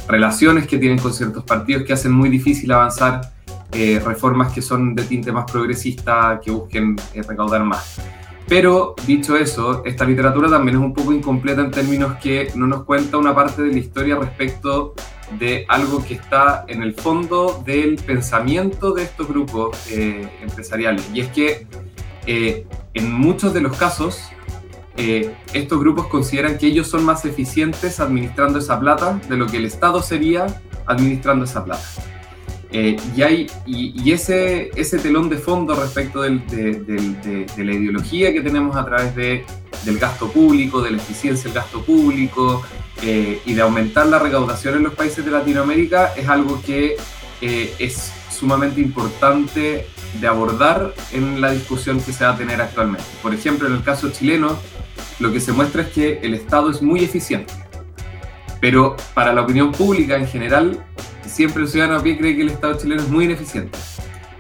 relaciones 0.08 0.68
que 0.68 0.78
tienen 0.78 1.00
con 1.00 1.14
ciertos 1.14 1.44
partidos 1.44 1.84
que 1.84 1.94
hacen 1.94 2.12
muy 2.12 2.30
difícil 2.30 2.72
avanzar 2.72 3.34
eh, 3.72 4.02
reformas 4.04 4.52
que 4.52 4.64
son 4.64 4.96
de 4.96 5.04
tinte 5.04 5.32
más 5.32 5.50
progresista, 5.50 6.42
que 6.44 6.50
busquen 6.50 6.96
eh, 7.14 7.22
recaudar 7.22 7.64
más. 7.64 8.02
Pero 8.50 8.96
dicho 9.06 9.38
eso, 9.38 9.84
esta 9.86 10.06
literatura 10.06 10.50
también 10.50 10.78
es 10.78 10.84
un 10.84 10.92
poco 10.92 11.14
incompleta 11.14 11.62
en 11.62 11.70
términos 11.70 12.18
que 12.18 12.52
no 12.56 12.66
nos 12.66 12.84
cuenta 12.84 13.18
una 13.18 13.36
parte 13.36 13.62
de 13.62 13.72
la 13.72 13.78
historia 13.78 14.16
respecto 14.16 14.96
de 15.38 15.66
algo 15.68 16.04
que 16.04 16.16
está 16.16 16.66
en 16.68 16.82
el 16.82 16.96
fondo 16.96 17.62
del 17.64 17.98
pensamiento 17.98 18.92
de 18.92 19.04
estos 19.04 19.28
grupos 19.28 19.78
eh, 19.92 20.28
empresariales. 20.42 21.08
Y 21.14 21.22
es 21.22 21.28
que 21.28 21.68
eh, 22.26 22.66
en 22.96 23.14
muchos 23.14 23.54
de 23.54 23.62
los 23.62 23.78
casos, 23.78 24.20
eh, 24.98 25.32
estos 25.54 25.80
grupos 25.80 26.08
consideran 26.08 26.58
que 26.58 26.66
ellos 26.66 26.88
son 26.88 27.06
más 27.06 27.26
eficientes 27.26 28.00
administrando 28.00 28.58
esa 28.58 28.80
plata 28.80 29.22
de 29.30 29.38
lo 29.38 29.46
que 29.46 29.58
el 29.58 29.66
Estado 29.66 30.02
sería 30.02 30.48
administrando 30.88 31.46
esa 31.46 31.64
plata. 31.64 31.86
Y, 32.72 33.22
hay, 33.24 33.48
y, 33.66 34.12
ese, 34.12 34.70
ese 34.76 35.00
telón 35.00 35.28
de 35.30 35.38
fondo 35.38 35.76
respecto 35.76 36.22
de, 36.22 36.38
de, 36.40 37.66
la 37.66 37.74
ideología 37.74 38.32
que 38.32 38.42
tenemos 38.42 38.76
a 38.76 38.86
través 38.86 39.16
de, 39.16 39.44
del 39.86 39.98
gasto 39.98 40.32
público, 40.32 40.82
de 40.82 40.92
la 40.92 40.98
eficiencia 40.98 41.46
del 41.46 41.54
gasto 41.54 41.82
público, 41.84 42.64
eh, 43.02 43.42
y 43.46 43.54
de 43.54 43.62
aumentar 43.62 44.08
la 44.08 44.20
recaudación 44.20 44.76
en 44.76 44.84
los 44.84 44.94
países 44.94 45.24
de 45.24 45.32
Latinoamérica 45.32 46.14
es 46.18 46.28
algo 46.28 46.62
que 46.62 46.98
eh, 47.40 47.74
es 47.80 48.12
sumamente 48.30 48.82
importante 48.82 49.88
de 50.20 50.28
abordar 50.28 50.94
en 51.14 51.40
la 51.40 51.52
discusión 51.52 52.02
que 52.02 52.12
se 52.12 52.26
va 52.26 52.32
a 52.32 52.38
tener 52.38 52.62
actualmente. 52.62 53.06
Por 53.22 53.34
ejemplo, 53.34 53.68
en 53.68 53.76
el 53.76 53.84
caso 53.84 54.10
chileno, 54.10 54.60
lo 55.20 55.32
que 55.32 55.40
se 55.40 55.54
muestra 55.54 55.84
es 55.84 55.90
que 55.90 56.20
el 56.24 56.34
Estado 56.34 56.70
es 56.70 56.82
muy 56.82 57.02
eficiente, 57.02 57.54
pero 58.60 58.98
para 59.14 59.32
la 59.32 59.42
opinión 59.42 59.72
pública 59.72 60.18
en 60.18 60.28
general, 60.28 60.86
siempre 61.30 61.64
el 61.64 61.70
ciudadano 61.70 62.00
a 62.00 62.04
pie 62.04 62.18
cree 62.18 62.36
que 62.36 62.42
el 62.42 62.50
Estado 62.50 62.78
chileno 62.78 63.02
es 63.02 63.10
muy 63.10 63.26
ineficiente. 63.26 63.78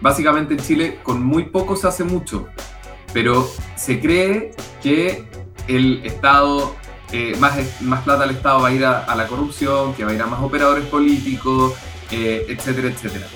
Básicamente 0.01 0.53
en 0.53 0.59
Chile 0.59 0.99
con 1.03 1.23
muy 1.23 1.43
poco 1.43 1.75
se 1.75 1.87
hace 1.87 2.03
mucho, 2.03 2.47
pero 3.13 3.49
se 3.75 3.99
cree 3.99 4.51
que 4.81 5.25
el 5.67 6.01
Estado 6.05 6.75
eh, 7.11 7.35
más, 7.39 7.57
más 7.81 8.03
plata 8.03 8.23
al 8.23 8.31
Estado 8.31 8.61
va 8.61 8.69
a 8.69 8.73
ir 8.73 8.85
a, 8.85 9.15
la 9.15 9.27
corrupción, 9.27 9.93
que 9.93 10.05
va 10.05 10.11
a 10.11 10.13
ir 10.13 10.21
a 10.21 10.27
más 10.27 10.41
operadores 10.41 10.85
políticos, 10.85 11.73
eh, 12.11 12.45
etcétera, 12.49 12.87
etcétera. 12.89 13.27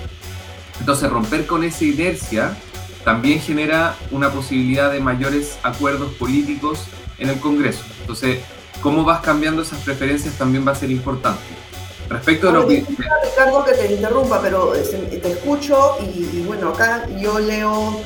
Entonces, 0.80 1.10
romper 1.10 1.46
con 1.46 1.64
esa 1.64 1.84
inercia 1.84 2.56
también 3.04 3.40
genera 3.40 3.96
una 4.10 4.30
posibilidad 4.30 4.90
de 4.90 5.00
mayores 5.00 5.58
acuerdos 5.62 6.12
políticos 6.14 6.86
en 7.18 7.28
el 7.28 7.38
Congreso. 7.38 7.84
Entonces, 8.00 8.40
cómo 8.80 9.04
vas 9.04 9.20
cambiando 9.20 9.62
esas 9.62 9.80
preferencias 9.82 10.36
también 10.38 10.66
va 10.66 10.72
a 10.72 10.74
ser 10.74 10.90
importante. 10.90 11.42
Respecto 12.08 12.48
a 12.48 12.52
lo 12.52 12.68
que... 12.68 12.84
Ricardo, 12.86 13.64
que 13.64 13.72
te 13.72 13.92
interrumpa, 13.94 14.40
pero 14.40 14.74
eh, 14.74 14.82
te 15.22 15.32
escucho 15.32 15.96
y, 16.00 16.38
y 16.38 16.44
bueno, 16.46 16.70
acá 16.70 17.06
yo 17.18 17.38
leo 17.38 18.00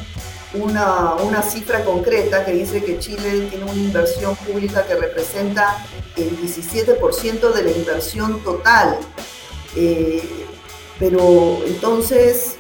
una, 0.55 1.15
una, 1.15 1.43
cifra 1.43 1.85
concreta 1.85 2.45
que 2.45 2.53
dice 2.53 2.83
que 2.83 2.99
Chile 2.99 3.49
tiene 3.51 3.65
una 3.65 3.75
inversión 3.75 4.35
pública 4.37 4.87
que 4.87 4.95
representa 4.95 5.85
el 6.17 6.39
17% 6.41 7.53
de 7.53 7.63
la 7.63 7.71
inversión 7.71 8.43
total. 8.43 8.99
Eh, 9.77 10.47
pero 10.99 11.59
entonces, 11.67 12.57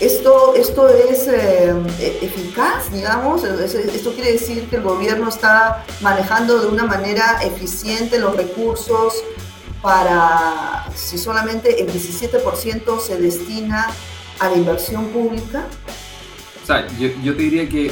¿esto, 0.00 0.54
esto 0.54 0.88
es 0.88 1.26
eh, 1.28 1.74
e-, 1.98 2.18
eficaz, 2.22 2.92
digamos? 2.92 3.42
¿Esto 3.44 4.12
quiere 4.12 4.32
decir 4.32 4.68
que 4.68 4.76
el 4.76 4.82
gobierno 4.82 5.28
está 5.28 5.84
manejando 6.00 6.60
de 6.60 6.68
una 6.68 6.84
manera 6.84 7.40
eficiente 7.42 8.18
los 8.18 8.36
recursos 8.36 9.14
para, 9.82 10.86
si 10.94 11.18
solamente 11.18 11.80
el 11.82 11.88
17% 11.88 13.00
se 13.00 13.20
destina 13.20 13.86
a 14.38 14.48
la 14.48 14.56
inversión 14.56 15.06
pública? 15.06 15.66
sea, 16.68 16.86
yo, 16.98 17.34
te 17.34 17.42
diría 17.42 17.68
que 17.68 17.90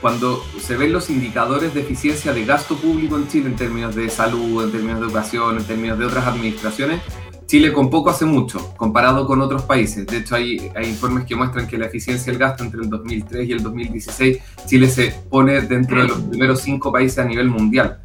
cuando 0.00 0.42
se 0.60 0.76
ven 0.76 0.92
los 0.92 1.10
indicadores 1.10 1.74
de 1.74 1.80
eficiencia 1.80 2.32
de 2.32 2.44
gasto 2.44 2.76
público 2.76 3.16
en 3.16 3.28
Chile 3.28 3.46
en 3.46 3.56
términos 3.56 3.94
de 3.94 4.08
salud, 4.08 4.64
en 4.64 4.72
términos 4.72 5.00
de 5.00 5.06
educación, 5.06 5.58
en 5.58 5.64
términos 5.64 5.98
de 5.98 6.06
otras 6.06 6.26
administraciones, 6.26 7.00
Chile 7.46 7.72
con 7.72 7.90
poco 7.90 8.10
hace 8.10 8.24
mucho, 8.24 8.74
comparado 8.76 9.26
con 9.26 9.40
otros 9.40 9.62
países. 9.62 10.06
De 10.06 10.18
hecho, 10.18 10.34
hay, 10.34 10.70
hay 10.74 10.86
informes 10.88 11.24
que 11.24 11.34
muestran 11.34 11.66
que 11.66 11.78
la 11.78 11.86
eficiencia 11.86 12.30
del 12.32 12.38
gasto 12.38 12.62
entre 12.62 12.80
el 12.80 12.90
2003 12.90 13.48
y 13.48 13.52
el 13.52 13.62
2016, 13.62 14.38
Chile 14.66 14.88
se 14.88 15.14
pone 15.30 15.60
dentro 15.62 16.00
de 16.02 16.08
los 16.08 16.20
primeros 16.20 16.60
cinco 16.60 16.92
países 16.92 17.18
a 17.18 17.24
nivel 17.24 17.48
mundial. 17.48 18.00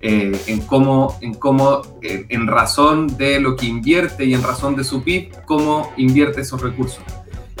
Eh, 0.00 0.40
en 0.46 0.60
cómo, 0.60 1.18
en, 1.20 1.34
cómo 1.34 1.82
eh, 2.02 2.26
en 2.28 2.46
razón 2.46 3.16
de 3.16 3.40
lo 3.40 3.56
que 3.56 3.66
invierte 3.66 4.24
y 4.24 4.34
en 4.34 4.44
razón 4.44 4.76
de 4.76 4.84
su 4.84 5.02
PIB, 5.02 5.32
cómo 5.44 5.92
invierte 5.96 6.42
esos 6.42 6.62
recursos. 6.62 7.02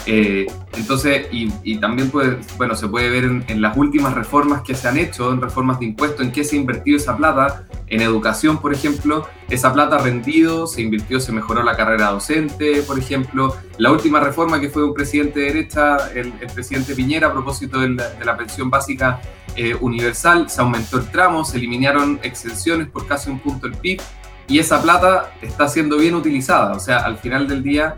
Eh, 0.06 0.46
entonces, 0.76 1.26
y, 1.32 1.76
también 1.76 2.10
puede, 2.10 2.38
bueno, 2.56 2.74
se 2.76 2.88
puede 2.88 3.10
ver 3.10 3.24
en, 3.24 3.60
las 3.60 3.76
últimas 3.76 4.14
reformas 4.14 4.62
que 4.62 4.74
se 4.74 4.88
han 4.88 4.96
hecho, 4.96 5.32
en 5.32 5.40
reformas 5.40 5.80
de 5.80 5.86
impuestos, 5.86 6.24
en 6.24 6.32
qué 6.32 6.44
se 6.44 6.56
ha 6.56 6.58
invertido 6.58 6.96
esa 6.96 7.16
plata. 7.16 7.64
En 7.88 8.00
educación, 8.02 8.58
por 8.58 8.72
ejemplo, 8.72 9.26
esa 9.50 9.72
plata 9.72 9.98
rendido, 9.98 10.66
se 10.66 10.82
invirtió, 10.82 11.20
se 11.20 11.32
mejoró 11.32 11.62
la 11.62 11.76
carrera 11.76 12.10
docente, 12.10 12.82
por 12.86 12.98
ejemplo. 12.98 13.54
La 13.78 13.90
última 13.90 14.20
reforma 14.20 14.60
que 14.60 14.70
fue 14.70 14.84
un 14.84 14.94
presidente 14.94 15.40
de 15.40 15.46
derecha, 15.46 15.96
el, 16.14 16.32
presidente 16.54 16.94
Piñera, 16.94 17.28
a 17.28 17.32
propósito 17.32 17.80
de 17.80 17.90
la, 17.90 18.36
pensión 18.36 18.70
básica 18.70 19.20
eh, 19.60 19.74
universal, 19.80 20.48
se 20.48 20.60
aumentó 20.60 20.98
el 20.98 21.10
tramo, 21.10 21.44
se 21.44 21.56
eliminaron 21.56 22.20
exenciones 22.22 22.88
por 22.88 23.08
casi 23.08 23.28
un 23.28 23.40
punto 23.40 23.66
el 23.66 23.74
PIB 23.74 24.00
y 24.46 24.60
esa 24.60 24.80
plata 24.80 25.34
está 25.42 25.66
siendo 25.66 25.98
bien 25.98 26.14
utilizada. 26.14 26.76
O 26.76 26.78
sea, 26.78 26.98
al 26.98 27.18
final 27.18 27.48
del 27.48 27.64
día... 27.64 27.96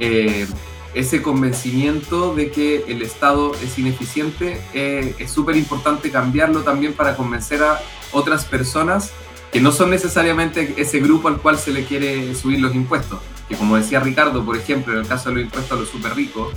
Eh, 0.00 0.46
ese 0.94 1.22
convencimiento 1.22 2.34
de 2.34 2.50
que 2.50 2.84
el 2.86 3.00
Estado 3.00 3.52
es 3.64 3.78
ineficiente, 3.78 4.60
eh, 4.74 5.14
es 5.18 5.30
súper 5.30 5.56
importante 5.56 6.10
cambiarlo 6.10 6.60
también 6.60 6.92
para 6.92 7.16
convencer 7.16 7.62
a 7.62 7.80
otras 8.12 8.44
personas 8.44 9.10
que 9.50 9.62
no 9.62 9.72
son 9.72 9.88
necesariamente 9.88 10.74
ese 10.76 11.00
grupo 11.00 11.28
al 11.28 11.38
cual 11.38 11.56
se 11.56 11.72
le 11.72 11.86
quiere 11.86 12.34
subir 12.34 12.60
los 12.60 12.74
impuestos. 12.74 13.20
Que 13.48 13.56
como 13.56 13.78
decía 13.78 14.00
Ricardo, 14.00 14.44
por 14.44 14.54
ejemplo, 14.54 14.92
en 14.92 15.00
el 15.00 15.06
caso 15.06 15.30
de 15.30 15.36
los 15.36 15.44
impuestos 15.44 15.78
a 15.78 15.80
los 15.80 15.88
súper 15.88 16.14
ricos, 16.14 16.52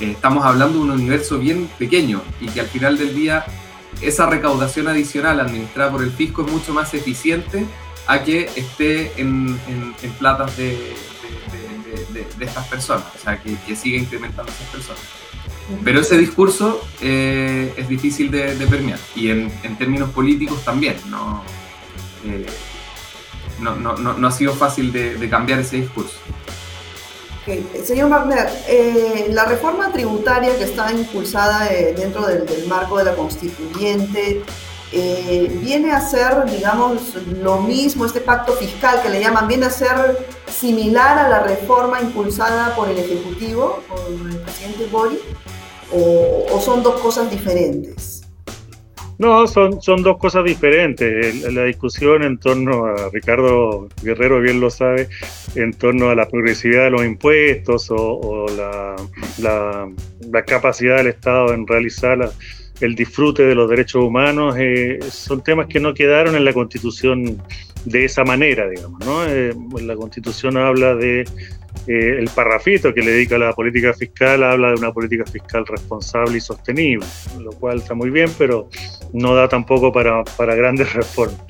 estamos 0.00 0.44
hablando 0.44 0.78
de 0.78 0.84
un 0.84 0.90
universo 0.90 1.38
bien 1.38 1.70
pequeño 1.78 2.22
y 2.40 2.48
que 2.48 2.60
al 2.60 2.66
final 2.66 2.98
del 2.98 3.14
día 3.14 3.44
esa 4.00 4.26
recaudación 4.26 4.88
adicional 4.88 5.40
administrada 5.40 5.90
por 5.90 6.02
el 6.02 6.10
fisco 6.10 6.44
es 6.44 6.52
mucho 6.52 6.72
más 6.72 6.92
eficiente 6.94 7.66
a 8.06 8.22
que 8.22 8.50
esté 8.56 9.20
en, 9.20 9.58
en 10.02 10.12
platas 10.12 10.56
de, 10.56 10.94
de, 12.12 12.44
estas 12.44 12.66
personas, 12.68 13.04
o 13.14 13.18
sea, 13.18 13.40
que, 13.40 13.56
que 13.66 13.76
siga 13.76 13.98
incrementando 13.98 14.50
esas 14.50 14.68
personas. 14.68 15.02
Pero 15.82 16.00
ese 16.00 16.16
discurso 16.16 16.86
eh, 17.00 17.74
es 17.76 17.88
difícil 17.88 18.30
de, 18.30 18.54
permear 18.70 18.98
y 19.16 19.30
en, 19.30 19.52
en, 19.64 19.76
términos 19.76 20.10
políticos 20.10 20.64
también. 20.64 20.96
No, 21.08 21.42
eh, 22.24 22.46
no, 23.60 23.74
no, 23.74 23.96
no, 23.96 24.26
ha 24.26 24.30
sido 24.30 24.54
fácil 24.54 24.92
de, 24.92 25.28
cambiar 25.28 25.58
ese 25.58 25.78
discurso. 25.78 26.18
Señor 27.84 28.10
Wagner, 28.10 28.48
eh, 28.68 29.28
la 29.30 29.44
reforma 29.44 29.92
tributaria 29.92 30.56
que 30.56 30.64
está 30.64 30.90
impulsada 30.92 31.68
dentro 31.96 32.26
del, 32.26 32.66
marco 32.66 32.98
de 32.98 33.04
la 33.04 33.14
constituyente 33.14 34.42
eh, 34.92 35.58
viene 35.62 35.92
a 35.92 36.00
ser, 36.00 36.44
digamos, 36.46 37.14
lo 37.40 37.58
mismo, 37.58 38.06
este 38.06 38.20
pacto 38.20 38.52
fiscal 38.52 39.02
que 39.02 39.08
le 39.08 39.20
llaman, 39.20 39.48
viene 39.48 39.66
a 39.66 39.70
ser 39.70 40.26
similar 40.48 41.18
a 41.18 41.28
la 41.28 41.40
reforma 41.40 42.00
impulsada 42.00 42.74
por 42.76 42.88
el 42.88 42.98
Ejecutivo, 42.98 43.82
por 43.88 43.98
el 44.08 44.38
presidente 44.38 44.86
Boric, 44.86 45.20
o, 45.92 46.60
son 46.60 46.82
dos 46.82 47.00
cosas 47.00 47.30
diferentes? 47.30 48.15
No, 49.18 49.46
son, 49.46 49.80
son 49.80 50.02
dos 50.02 50.18
cosas 50.18 50.44
diferentes. 50.44 51.50
La 51.52 51.64
discusión 51.64 52.22
en 52.22 52.38
torno 52.38 52.84
a, 52.84 53.08
Ricardo 53.10 53.88
Guerrero 54.02 54.40
bien 54.40 54.60
lo 54.60 54.68
sabe, 54.68 55.08
en 55.54 55.72
torno 55.72 56.10
a 56.10 56.14
la 56.14 56.28
progresividad 56.28 56.84
de 56.84 56.90
los 56.90 57.04
impuestos 57.04 57.88
o, 57.90 58.46
la, 58.56 58.96
la, 59.38 60.44
capacidad 60.44 60.98
del 60.98 61.08
Estado 61.08 61.54
en 61.54 61.66
realizar 61.66 62.30
el 62.80 62.94
disfrute 62.94 63.44
de 63.44 63.54
los 63.54 63.70
derechos 63.70 64.04
humanos, 64.04 64.54
eh, 64.58 64.98
son 65.10 65.42
temas 65.42 65.66
que 65.66 65.80
no 65.80 65.94
quedaron 65.94 66.36
en 66.36 66.44
la 66.44 66.52
Constitución 66.52 67.40
de 67.86 68.04
esa 68.04 68.22
manera, 68.24 68.68
digamos. 68.68 69.00
¿no? 69.04 69.24
Eh, 69.26 69.54
la 69.80 69.96
Constitución 69.96 70.58
habla 70.58 70.94
de 70.94 71.24
eh, 71.86 72.16
el 72.18 72.28
parrafito 72.34 72.92
que 72.92 73.00
le 73.00 73.12
dedica 73.12 73.36
a 73.36 73.38
la 73.38 73.52
política 73.52 73.92
fiscal, 73.94 74.42
habla 74.42 74.68
de 74.68 74.74
una 74.74 74.92
política 74.92 75.24
fiscal 75.24 75.66
responsable 75.66 76.38
y 76.38 76.40
sostenible, 76.40 77.06
lo 77.40 77.52
cual 77.52 77.78
está 77.78 77.94
muy 77.94 78.10
bien, 78.10 78.30
pero 78.38 78.68
no 79.12 79.34
da 79.34 79.48
tampoco 79.48 79.92
para, 79.92 80.24
para 80.24 80.54
grandes 80.54 80.92
reformas. 80.94 81.40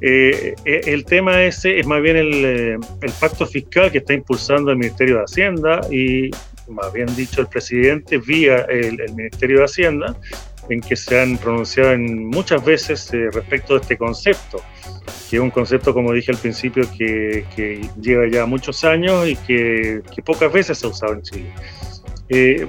el 0.00 1.04
tema 1.04 1.42
ese 1.42 1.78
es 1.78 1.86
más 1.86 2.02
bien 2.02 2.16
el, 2.16 2.80
pacto 3.20 3.46
fiscal 3.46 3.92
que 3.92 3.98
está 3.98 4.14
impulsando 4.14 4.70
el 4.70 4.78
Ministerio 4.78 5.18
de 5.18 5.24
Hacienda 5.24 5.80
y 5.90 6.30
más 6.68 6.92
bien 6.92 7.14
dicho 7.14 7.40
el 7.40 7.46
presidente 7.46 8.18
vía 8.18 8.66
el 8.68 8.98
Ministerio 9.14 9.58
de 9.58 9.64
Hacienda, 9.64 10.16
en 10.68 10.80
que 10.80 10.96
se 10.96 11.20
han 11.20 11.36
pronunciado 11.38 11.92
en 11.92 12.26
muchas 12.26 12.64
veces 12.64 13.12
eh, 13.12 13.28
respecto 13.32 13.74
de 13.74 13.80
este 13.80 13.96
concepto, 13.96 14.62
que 15.28 15.36
es 15.36 15.42
un 15.42 15.50
concepto, 15.50 15.92
como 15.92 16.12
dije 16.12 16.32
al 16.32 16.38
principio, 16.38 16.84
que, 16.96 17.44
lleva 18.00 18.28
ya 18.28 18.46
muchos 18.46 18.84
años 18.84 19.28
y 19.28 19.36
que, 19.36 20.02
pocas 20.24 20.52
veces 20.52 20.78
se 20.78 20.86
ha 20.86 20.90
usado 20.90 21.14
en 21.14 21.22
Chile. 21.22 21.52
Eh, 22.28 22.66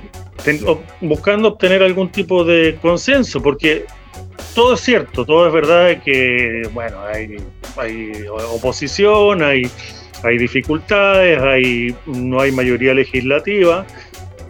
buscando 1.01 1.49
obtener 1.49 1.83
algún 1.83 2.11
tipo 2.11 2.43
de 2.43 2.77
consenso, 2.81 3.41
porque 3.41 3.85
todo 4.55 4.73
es 4.73 4.81
cierto, 4.81 5.25
todo 5.25 5.47
es 5.47 5.53
verdad 5.53 6.01
que, 6.03 6.67
bueno, 6.73 7.01
hay, 7.03 7.37
hay 7.77 8.11
oposición, 8.27 9.41
hay, 9.41 9.69
hay 10.23 10.37
dificultades, 10.37 11.41
hay, 11.41 11.95
no 12.05 12.39
hay 12.39 12.51
mayoría 12.51 12.93
legislativa, 12.93 13.85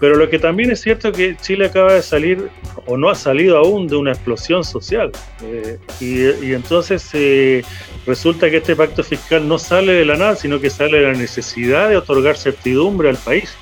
pero 0.03 0.17
lo 0.17 0.29
que 0.29 0.37
también 0.37 0.69
es 0.69 0.81
cierto 0.81 1.07
es 1.07 1.15
que 1.15 1.37
Chile 1.37 1.67
acaba 1.67 1.93
de 1.93 2.01
salir, 2.01 2.49
o 2.87 2.97
no 2.97 3.09
ha 3.09 3.15
salido 3.15 3.57
aún, 3.57 3.87
de 3.87 3.95
una 3.95 4.11
explosión 4.11 4.65
social. 4.65 5.13
Eh, 5.41 5.77
y, 6.01 6.51
entonces 6.51 7.09
eh, 7.13 7.63
resulta 8.05 8.49
que 8.49 8.57
este 8.57 8.75
pacto 8.75 9.01
fiscal 9.01 9.47
no 9.47 9.57
sale 9.57 9.93
de 9.93 10.03
la 10.03 10.17
nada, 10.17 10.35
sino 10.35 10.59
que 10.59 10.69
sale 10.69 10.97
de 10.97 11.03
la 11.03 11.13
necesidad 11.13 11.87
de 11.87 11.95
otorgar 11.95 12.35
certidumbre 12.35 13.07
al 13.07 13.15
país. 13.15 13.55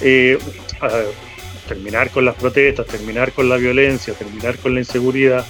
Eh, 0.00 0.36
terminar 1.68 2.10
con 2.10 2.24
las 2.24 2.34
protestas, 2.34 2.84
terminar 2.88 3.30
con 3.30 3.48
la 3.48 3.56
violencia, 3.56 4.14
terminar 4.14 4.58
con 4.58 4.74
la 4.74 4.80
inseguridad. 4.80 5.46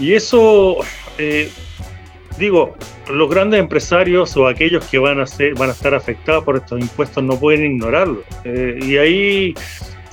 Y 0.00 0.14
eso, 0.14 0.78
digo, 2.40 2.74
los 3.12 3.30
grandes 3.30 3.60
empresarios 3.60 4.36
o 4.36 4.48
aquellos 4.48 4.84
que 4.86 4.98
van 4.98 5.20
a, 5.20 5.26
ser, 5.26 5.54
van 5.54 5.68
a 5.68 5.72
estar 5.72 5.94
afectados 5.94 6.42
por 6.42 6.56
estos 6.56 6.80
impuestos 6.80 7.22
no 7.22 7.38
pueden 7.38 7.64
ignorarlo. 7.64 8.22
Eh, 8.44 8.78
y 8.82 8.96
ahí, 8.96 9.54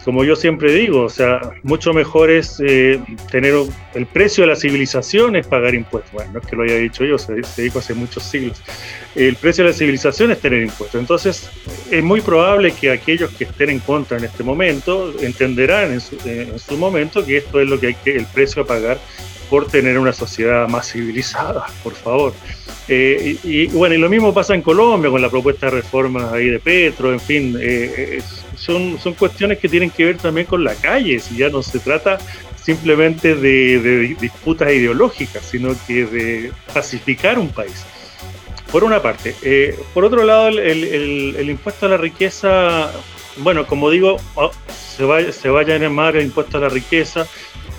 como 0.04 0.24
yo 0.26 0.36
siempre 0.36 0.74
digo, 0.74 1.04
o 1.04 1.10
sea, 1.10 1.40
mucho 1.64 1.94
mejor 1.94 2.30
es 2.30 2.62
eh, 2.66 3.00
tener 3.32 3.56
el 3.94 4.06
precio 4.06 4.44
de 4.44 4.50
la 4.50 4.56
civilización 4.56 5.38
es 5.38 5.48
pagar 5.48 5.74
impuestos. 5.74 6.12
Bueno, 6.12 6.34
no 6.34 6.40
es 6.40 6.46
que 6.46 6.56
lo 6.56 6.64
haya 6.64 6.76
dicho 6.76 7.06
yo, 7.06 7.18
se, 7.18 7.34
dijo 7.62 7.80
hace 7.80 7.94
muchos 7.94 8.24
siglos. 8.24 8.62
El 9.16 9.36
precio 9.38 9.64
de 9.64 9.72
la 9.72 9.76
civilización 9.76 10.32
es 10.32 10.40
tener 10.40 10.62
impuestos. 10.62 11.00
Entonces, 11.00 11.50
es 11.90 12.04
muy 12.04 12.22
probable 12.22 12.74
que 12.74 12.92
aquellos 12.92 13.32
que 13.32 13.46
estén 13.46 13.70
en 13.70 13.80
contra 13.80 14.18
en 14.18 14.26
este 14.26 14.44
momento 14.44 15.14
entenderán 15.22 15.94
en 15.94 16.02
su, 16.02 16.18
en 16.26 16.60
su 16.60 16.78
momento 16.78 17.26
que 17.26 17.38
esto 17.38 17.62
es 17.62 17.70
lo 17.70 17.80
que 17.80 17.88
hay 17.88 17.96
que, 17.96 18.18
el 18.18 18.26
precio 18.26 18.64
a 18.64 18.68
pagar 18.68 18.98
por 19.50 19.68
tener 19.68 19.98
una 19.98 20.14
sociedad 20.14 20.68
más 20.68 20.92
civilizada, 20.92 21.66
por 21.84 21.94
favor. 21.94 22.34
Eh, 22.88 23.38
y, 23.44 23.68
bueno, 23.68 23.96
y 23.96 23.98
lo 23.98 24.10
mismo 24.10 24.34
pasa 24.34 24.56
en 24.56 24.62
Colombia 24.62 25.12
con 25.12 25.22
la 25.22 25.30
propuesta 25.30 25.68
de 25.68 25.74
reformas 25.74 26.32
ahí 26.32 26.50
de 26.50 26.60
Petro, 26.60 27.12
en 27.12 27.20
fin, 27.20 27.58
eh, 27.60 28.22
son, 28.56 28.98
son 29.00 29.14
cuestiones 29.14 29.60
que 29.60 29.68
tienen 29.68 29.90
que 29.90 30.06
ver 30.06 30.18
también 30.18 30.48
con 30.48 30.64
la 30.64 30.74
calle, 30.76 31.20
si 31.20 31.38
ya 31.38 31.50
no 31.50 31.62
se 31.62 31.80
trata 31.80 32.18
simplemente 32.68 33.34
de, 33.34 34.16
disputas 34.20 34.70
ideológicas, 34.74 35.42
sino 35.46 35.70
que 35.88 36.06
de 36.06 36.52
pacificar 36.74 37.40
un 37.40 37.48
país. 37.48 37.86
Por 38.72 38.84
una 38.84 39.02
parte. 39.02 39.34
Eh, 39.42 39.80
por 39.94 40.04
otro 40.04 40.26
lado, 40.26 40.50
el, 40.50 40.60
el, 40.60 41.50
impuesto 41.50 41.86
a 41.86 41.90
la 41.90 41.96
riqueza, 41.96 42.92
bueno, 43.38 43.66
como 43.66 43.90
digo, 43.90 44.18
oh, 44.36 44.52
se 44.68 45.06
va, 45.06 45.32
se 45.32 45.50
va 45.50 45.62
a 45.62 45.64
llamar 45.64 46.18
el 46.18 46.26
impuesto 46.26 46.58
a 46.58 46.62
la 46.62 46.68
riqueza, 46.68 47.26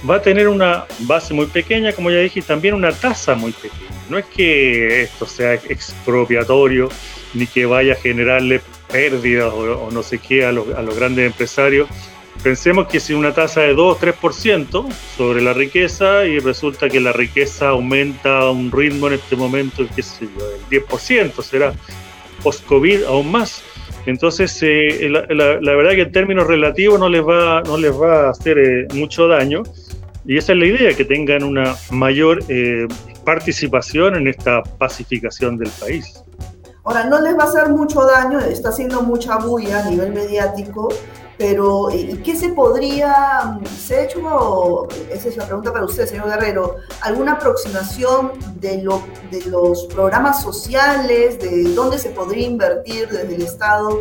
va 0.09 0.17
a 0.17 0.23
tener 0.23 0.49
una 0.49 0.87
base 1.01 1.35
muy 1.35 1.47
pequeña, 1.47 1.93
como 1.93 2.11
ya 2.11 2.19
dije, 2.19 2.41
y 2.41 2.43
también 2.43 2.75
una 2.75 2.93
tasa 2.93 3.35
muy 3.35 3.53
pequeña. 3.53 3.91
No 4.09 4.19
es 4.19 4.27
que 4.27 5.03
esto 5.03 5.27
sea 5.27 5.55
expropiatorio, 5.55 6.89
ni 7.35 7.47
que 7.47 7.67
vaya 7.67 7.93
a 7.93 7.97
generarle 7.97 8.61
pérdidas 8.91 9.53
o, 9.53 9.91
no 9.91 10.03
sé 10.03 10.19
qué 10.19 10.45
a 10.45 10.53
los, 10.53 10.97
grandes 10.97 11.27
empresarios. 11.27 11.89
Pensemos 12.43 12.87
que 12.87 13.01
si 13.01 13.15
una 13.15 13.35
tasa 13.35 13.63
de 13.63 13.75
2 13.75 13.97
o 13.97 14.01
3% 14.01 14.87
sobre 15.17 15.43
la 15.43 15.53
riqueza 15.53 16.25
y 16.25 16.39
resulta 16.39 16.89
que 16.89 17.01
la 17.01 17.13
riqueza 17.13 17.71
aumenta 17.71 18.39
a 18.39 18.51
un 18.51 18.71
ritmo 18.71 19.09
en 19.09 19.15
este 19.15 19.35
momento, 19.35 19.85
qué 19.95 20.03
sé 20.03 20.29
yo, 20.39 20.47
el 20.71 20.83
10%, 20.87 21.43
será 21.43 21.75
post-COVID 22.45 23.05
aún 23.05 23.33
más. 23.33 23.63
Entonces, 24.09 24.59
eh, 24.63 25.07
la, 25.11 25.27
la, 25.61 25.75
verdad 25.77 25.91
que 25.91 26.01
en 26.01 26.13
términos 26.13 26.47
relativos 26.47 26.99
no 26.99 27.11
les 27.11 27.21
va, 27.21 27.61
no 27.61 27.77
les 27.77 27.93
va 27.93 28.29
a 28.29 28.31
hacer 28.31 28.57
eh, 28.57 28.89
mucho 28.95 29.29
daño 29.29 29.65
y 30.25 30.39
esa 30.39 30.53
es 30.53 30.59
la 30.59 30.65
idea, 30.65 30.97
que 30.97 31.05
tengan 31.05 31.43
una 31.43 31.77
mayor 31.91 32.43
eh, 32.49 32.89
participación 33.27 34.17
en 34.17 34.29
esta 34.29 34.63
pacificación 34.63 35.59
del 35.59 35.69
país. 35.79 36.25
Ahora, 36.85 37.05
no 37.05 37.21
les 37.21 37.37
va 37.37 37.43
a 37.43 37.47
hacer 37.49 37.69
mucho 37.69 38.07
daño, 38.07 38.41
está 38.41 38.71
haciendo 38.71 39.03
mucha 39.03 39.37
bulla 39.37 39.85
a 39.85 39.91
nivel 39.91 40.15
mediático, 40.15 40.89
pero 41.39 41.89
¿y 41.93 42.17
qué 42.19 42.37
se 42.37 42.49
podría, 42.49 43.61
se 43.79 43.97
ha 43.97 44.03
hecho, 44.03 44.89
esa 45.09 45.29
es 45.29 45.37
la 45.37 45.47
pregunta 45.47 45.73
para 45.73 45.85
usted, 45.85 46.07
señor 46.07 46.27
Guerrero, 46.27 46.77
alguna 47.01 47.33
aproximación 47.35 48.33
de, 48.57 48.83
lo, 48.83 49.03
de 49.31 49.45
los 49.47 49.87
programas 49.87 50.43
sociales, 50.43 51.39
de 51.39 51.73
dónde 51.75 51.99
se 51.99 52.11
podría 52.11 52.49
invertir 52.49 53.09
desde 53.09 53.37
el 53.37 53.43
Estado 53.43 54.01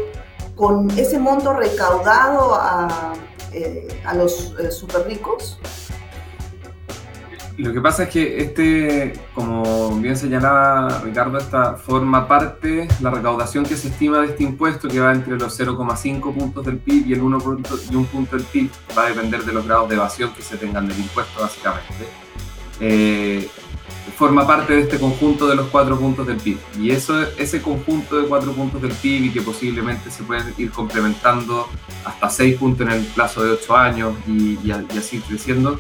con 0.56 0.90
ese 0.98 1.20
monto 1.20 1.54
recaudado 1.54 2.56
a, 2.56 3.14
eh, 3.54 3.88
a 4.04 4.16
los 4.16 4.56
eh, 4.60 4.72
super 4.72 5.06
ricos? 5.06 5.60
Lo 7.58 7.74
que 7.74 7.82
pasa 7.82 8.04
es 8.04 8.10
que 8.10 8.40
este, 8.40 9.14
como 9.34 10.00
bien 10.00 10.16
señalaba 10.16 11.02
Ricardo, 11.04 11.40
esta 11.40 11.74
forma 11.74 12.28
parte, 12.28 12.88
la 13.02 13.10
recaudación 13.10 13.66
que 13.66 13.76
se 13.76 13.88
estima 13.88 14.20
de 14.20 14.28
este 14.28 14.44
impuesto, 14.44 14.88
que 14.88 15.00
va 15.00 15.12
entre 15.12 15.38
los 15.40 15.60
0,5 15.60 16.36
puntos 16.36 16.64
del 16.64 16.78
PIB 16.78 17.08
y 17.08 17.14
el 17.14 17.22
1 17.22 17.40
punto, 17.40 17.80
y 17.90 17.96
un 17.96 18.06
punto 18.06 18.38
del 18.38 18.46
PIB, 18.46 18.70
va 18.96 19.06
a 19.06 19.10
depender 19.10 19.44
de 19.44 19.54
los 19.54 19.66
grados 19.66 19.90
de 19.90 19.96
evasión 19.96 20.32
que 20.36 20.44
se 20.44 20.58
tengan 20.58 20.88
del 20.88 21.00
impuesto, 21.00 21.42
básicamente. 21.42 22.08
Eh, 22.80 23.50
forma 24.16 24.46
parte 24.46 24.74
de 24.74 24.82
este 24.82 25.00
conjunto 25.00 25.48
de 25.48 25.56
los 25.56 25.68
cuatro 25.68 25.98
puntos 25.98 26.28
del 26.28 26.38
PIB. 26.38 26.58
Y 26.80 26.92
eso, 26.92 27.20
ese 27.38 27.60
conjunto 27.62 28.22
de 28.22 28.28
cuatro 28.28 28.52
puntos 28.52 28.82
del 28.84 28.92
PIB 28.92 29.26
y 29.26 29.30
que 29.32 29.42
posiblemente 29.42 30.12
se 30.12 30.22
pueden 30.24 30.54
ir 30.60 30.70
complementando 30.70 31.68
hasta 32.06 32.30
seis 32.30 32.56
puntos 32.58 32.86
en 32.86 32.94
el 32.94 33.06
plazo 33.06 33.44
de 33.44 33.52
ocho 33.52 33.76
años 33.76 34.14
y, 34.28 34.60
y 34.64 34.72
así 34.72 35.20
creciendo, 35.22 35.80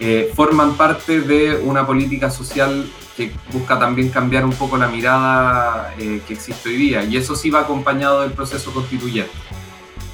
eh, 0.00 0.32
forman 0.34 0.76
parte 0.76 1.20
de 1.20 1.56
una 1.56 1.86
política 1.86 2.30
social 2.30 2.88
que 3.16 3.32
busca 3.52 3.78
también 3.78 4.10
cambiar 4.10 4.44
un 4.44 4.52
poco 4.52 4.76
la 4.76 4.86
mirada 4.86 5.92
eh, 5.98 6.22
que 6.26 6.34
existe 6.34 6.68
hoy 6.68 6.76
día. 6.76 7.04
Y 7.04 7.16
eso 7.16 7.34
sí 7.34 7.50
va 7.50 7.60
acompañado 7.60 8.22
del 8.22 8.32
proceso 8.32 8.72
constituyente. 8.72 9.32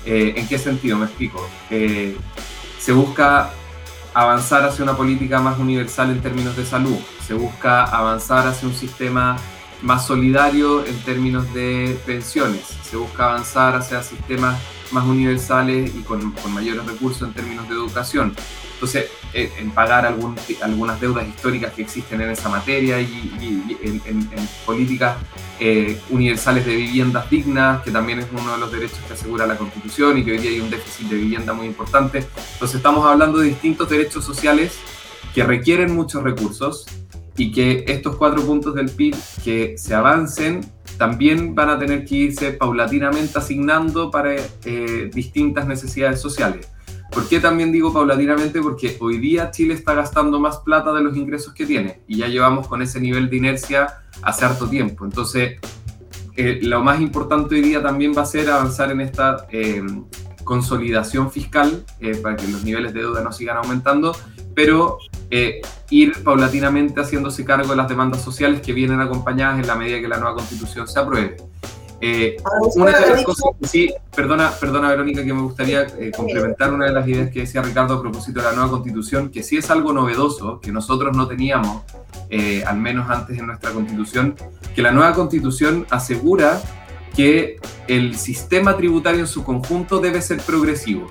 Eh, 0.07 0.35
¿En 0.37 0.49
qué 0.49 0.59
sentido? 0.59 0.97
Me 0.97 1.07
explico. 1.07 1.47
se 1.69 2.93
busca 2.93 3.51
avanzar 4.15 4.65
hacia 4.65 4.85
una 4.85 4.97
política 4.97 5.41
más 5.41 5.59
universal 5.59 6.11
en 6.11 6.23
términos 6.23 6.57
de 6.57 6.65
salud. 6.65 6.99
Se 7.27 7.35
busca 7.35 7.85
avanzar 7.85 8.47
hacia 8.47 8.69
un 8.69 8.75
sistema 8.75 9.37
más 9.83 10.07
solidario 10.07 10.85
en 10.87 10.97
términos 11.03 11.53
de 11.53 11.99
pensiones. 12.07 12.63
Se 12.83 12.97
busca 12.97 13.27
avanzar 13.27 13.77
hacia 13.77 14.03
sistemas 14.03 14.59
más 14.93 15.05
universales 15.05 15.95
y 15.95 16.03
con, 16.03 16.33
con 16.33 16.53
mayores 16.53 16.87
recursos 16.87 17.29
en 17.29 17.35
términos 17.35 17.69
de 17.69 17.75
educación. 17.75 18.35
Entonces, 18.75 19.05
eh, 19.05 19.11
en 19.35 19.71
pagar 19.71 20.07
algún, 20.07 20.37
algunas 20.63 21.01
deudas 21.01 21.27
históricas 21.27 21.73
que 21.73 21.83
existen 21.83 22.21
en 22.21 22.31
esa 22.31 22.49
materia 22.49 23.01
y, 23.01 23.77
en, 23.83 24.29
políticas 24.65 25.17
eh, 25.59 26.01
universales 26.11 26.65
de 26.65 26.77
viviendas 26.77 27.29
dignas, 27.29 27.83
que 27.83 27.91
también 27.91 28.21
es 28.21 28.27
uno 28.33 28.53
de 28.53 28.59
los 28.59 28.71
derechos 28.71 29.01
que 29.07 29.15
asegura 29.15 29.47
la 29.47 29.57
Constitución 29.57 30.19
y 30.19 30.25
que 30.25 30.33
hoy 30.33 30.39
día 30.39 30.51
hay 30.51 30.61
un 30.61 30.71
déficit 30.71 31.09
de 31.09 31.17
vivienda 31.17 31.53
muy 31.53 31.67
importante. 31.67 32.27
Entonces, 32.53 32.77
estamos 32.77 33.05
hablando 33.07 33.39
de 33.39 33.49
distintos 33.49 33.89
derechos 33.89 34.25
sociales 34.25 34.79
que 35.35 35.43
requieren 35.43 35.95
muchos 35.95 36.23
recursos 36.23 36.87
y 37.37 37.51
que 37.51 37.85
estos 37.89 38.17
cuatro 38.17 38.43
puntos 38.43 38.75
del 38.75 38.91
PIB 38.91 39.17
que 39.43 39.77
se 39.77 39.95
avancen 39.95 40.61
también 40.97 41.55
van 41.55 41.71
a 41.71 41.79
tener 41.79 42.05
que 42.05 42.15
irse 42.15 42.53
paulatinamente 42.53 43.37
asignando 43.39 44.11
para 44.11 44.37
eh, 44.65 45.11
distintas 45.13 45.67
necesidades 45.67 46.21
sociales. 46.21 46.69
¿Por 47.15 47.29
qué 47.29 47.39
también 47.39 47.71
digo 47.71 47.93
paulatinamente? 47.93 48.61
Porque 48.61 48.97
hoy 48.99 49.19
día 49.19 49.53
Chile 49.53 49.75
está 49.75 49.95
gastando 49.95 50.41
más 50.41 50.59
plata 50.59 50.93
de 50.93 51.01
los 51.01 51.17
ingresos 51.17 51.55
que 51.55 51.65
tiene 51.65 52.03
y 52.09 52.17
ya 52.17 52.27
llevamos 52.27 52.67
con 52.67 52.83
ese 52.83 53.01
nivel 53.01 53.31
de 53.31 53.37
inercia 53.37 54.01
hace 54.21 54.45
harto 54.45 54.67
tiempo. 54.67 55.05
Entonces, 55.05 55.61
eh, 56.37 56.59
lo 56.63 56.83
más 56.83 57.01
importante 57.01 57.55
hoy 57.55 57.61
día 57.61 57.81
también 57.81 58.13
va 58.17 58.23
a 58.23 58.27
ser 58.27 58.51
avanzar 58.51 58.91
en 58.91 59.01
esta 59.01 59.47
eh, 59.53 59.81
consolidación 60.43 61.31
fiscal 61.31 61.85
eh, 62.01 62.17
para 62.17 62.35
que 62.35 62.49
los 62.49 62.65
niveles 62.65 62.93
de 62.93 63.01
deuda 63.01 63.23
no 63.23 63.31
sigan 63.31 63.59
aumentando, 63.59 64.17
pero 64.53 64.99
ir 65.91 66.23
paulatinamente 66.23 67.01
haciéndose 67.01 67.45
cargo 67.45 67.71
de 67.71 67.77
las 67.77 67.89
demandas 67.89 68.23
sociales 68.23 68.61
que 68.61 68.73
vienen 68.73 69.01
acompañadas 69.01 69.59
en 69.59 69.67
la 69.67 69.75
medida 69.75 70.01
que 70.01 70.07
la 70.07 70.19
nueva 70.19 70.37
constitución 70.37 70.87
se 70.87 71.01
apruebe. 71.01 71.37
Eh, 72.01 72.37
una 72.77 72.99
de 72.99 73.11
las 73.11 73.25
cosas 73.25 73.53
sí, 73.63 73.93
perdona, 74.15 74.51
perdona 74.51 74.89
Verónica, 74.89 75.25
que 75.25 75.33
me 75.33 75.43
gustaría 75.43 75.83
eh, 75.99 76.11
complementar 76.15 76.73
una 76.73 76.87
de 76.87 76.93
las 76.93 77.07
ideas 77.09 77.31
que 77.31 77.41
decía 77.41 77.63
Ricardo 77.63 77.95
a 77.95 78.01
propósito 78.01 78.41
de 78.41 78.47
la 78.47 78.53
nueva 78.53 78.71
constitución, 78.71 79.31
que 79.31 79.43
sí 79.43 79.57
es 79.57 79.71
algo 79.71 79.93
novedoso, 79.93 80.61
que 80.61 80.73
nosotros 80.73 81.17
no 81.17 81.27
teníamos, 81.27 81.83
eh, 82.31 82.63
al 82.67 82.79
menos 82.79 83.09
antes 83.09 83.39
en 83.39 83.47
nuestra 83.47 83.71
constitución, 83.71 84.35
que 84.75 84.83
la 84.83 84.91
nueva 84.91 85.15
constitución 85.15 85.87
asegura 85.91 86.61
que 87.17 87.59
el 87.87 88.17
sistema 88.17 88.77
tributario 88.77 89.21
en 89.21 89.29
su 89.29 89.45
conjunto 89.45 90.01
debe 90.01 90.21
ser 90.21 90.39
progresivo. 90.39 91.11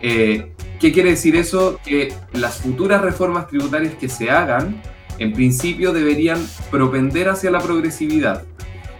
¿Qué 0.00 0.92
quiere 0.94 1.10
decir 1.10 1.36
eso? 1.36 1.78
Que 1.84 2.14
las 2.32 2.58
futuras 2.58 3.02
reformas 3.02 3.48
tributarias 3.48 3.94
que 3.94 4.08
se 4.08 4.30
hagan, 4.30 4.80
en 5.18 5.34
principio 5.34 5.92
deberían 5.92 6.42
propender 6.70 7.28
hacia 7.28 7.50
la 7.50 7.60
progresividad. 7.60 8.44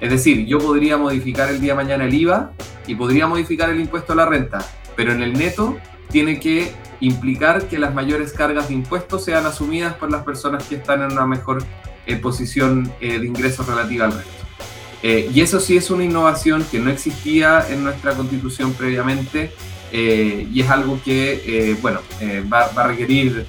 Es 0.01 0.11
decir, 0.11 0.47
yo 0.47 0.59
podría 0.59 0.97
modificar 0.97 1.51
el 1.51 1.61
día 1.61 1.73
de 1.73 1.77
mañana 1.77 2.05
el 2.05 2.15
IVA 2.15 2.53
y 2.87 2.95
podría 2.95 3.27
modificar 3.27 3.71
el 3.71 3.81
impuesto 3.81 4.15
a 4.15 4.17
la 4.17 4.27
renta, 4.27 4.65
pero 4.97 5.13
en 5.13 5.23
el 5.23 5.35
neto 5.35 5.77
tiene 6.11 6.41
que 6.41 6.73
implicar 7.01 7.69
que 7.69 7.79
las 7.79 7.95
mayores 7.95 8.33
cargas 8.33 8.69
de 8.69 8.75
impuestos 8.75 9.25
sean 9.25 9.47
asumidas 9.47 9.95
por 9.95 10.11
las 10.11 10.25
personas 10.25 10.65
que 10.65 10.77
están 10.77 11.03
en 11.03 11.13
una 11.13 11.27
mejor 11.27 11.63
eh, 12.07 12.17
posición 12.17 12.93
eh, 13.01 13.19
de 13.19 13.27
ingresos 13.27 13.67
relativa 13.67 14.07
al 14.07 14.13
resto. 14.13 14.31
Eh, 15.03 15.31
y 15.33 15.41
eso 15.41 15.61
sí 15.61 15.77
es 15.77 15.91
una 15.91 16.05
innovación 16.05 16.65
que 16.71 16.79
no 16.79 16.91
existía 16.91 17.67
en 17.71 17.85
nuestra 17.85 18.15
constitución 18.15 18.73
previamente 18.75 19.53
y 19.93 20.61
es 20.61 20.71
algo 20.71 21.01
que, 21.05 21.77
bueno, 21.83 21.99
va, 22.53 22.67
a 22.67 22.87
requerir, 22.87 23.45